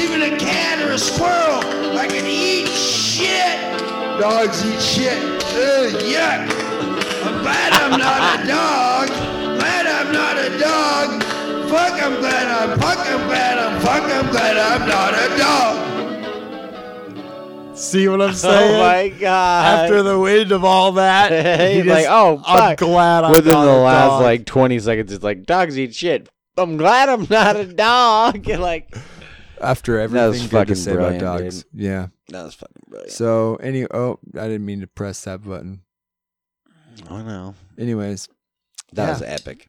[0.00, 1.60] even a cat or a squirrel.
[2.00, 3.60] I could eat shit.
[4.18, 5.20] Dogs eat shit.
[5.52, 6.63] Ugh, yuck.
[7.24, 9.08] I'm glad I'm not a dog.
[9.58, 11.22] Glad I'm not a dog.
[11.70, 15.94] Fuck, I'm glad I'm fuck, I'm glad I'm fuck, I'm glad I'm not a dog.
[17.76, 18.74] see what I'm oh saying?
[18.76, 19.84] Oh my god.
[19.84, 21.32] After the wind of all that,
[21.70, 24.22] he He's like, just- oh, I'm glad I'm Within not the a last dog.
[24.22, 26.28] like 20 seconds, it's like dogs eat shit.
[26.56, 28.48] I'm glad I'm not a dog.
[28.48, 28.94] And like
[29.60, 31.80] After That was everything good to fucking say brilliant, about dogs, dude.
[31.82, 32.06] yeah.
[32.28, 33.10] that was fucking brilliant.
[33.12, 35.80] So any, oh, I didn't mean to press that button.
[37.10, 37.54] I know.
[37.78, 38.28] Anyways,
[38.92, 39.12] That Yeah.
[39.12, 39.68] was epic.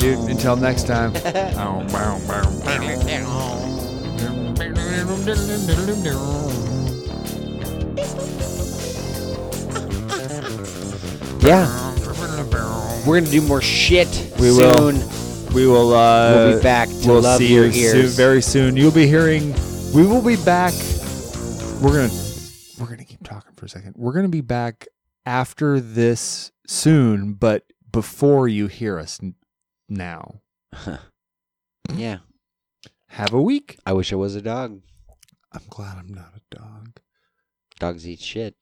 [0.00, 0.18] dude.
[0.30, 1.12] Until next time.
[11.40, 11.92] Yeah.
[13.06, 14.92] We're gonna do more shit We will.
[14.92, 15.52] soon.
[15.54, 15.92] We will.
[15.92, 18.16] Uh, We'll be back to we'll love see your you soon, ears.
[18.16, 18.76] very soon.
[18.76, 19.52] You'll be hearing.
[19.92, 20.72] We will be back.
[21.80, 22.12] We're gonna.
[22.78, 23.94] We're gonna keep talking for a second.
[23.96, 24.86] We're gonna be back
[25.26, 29.34] after this soon, but before you hear us n-
[29.88, 30.40] now.
[31.94, 32.18] Yeah.
[33.08, 33.76] Have a week.
[33.84, 34.80] I wish I was a dog.
[35.52, 37.00] I'm glad I'm not a dog.
[37.78, 38.54] Dogs eat shit.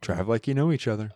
[0.00, 1.10] Drive like you know each other.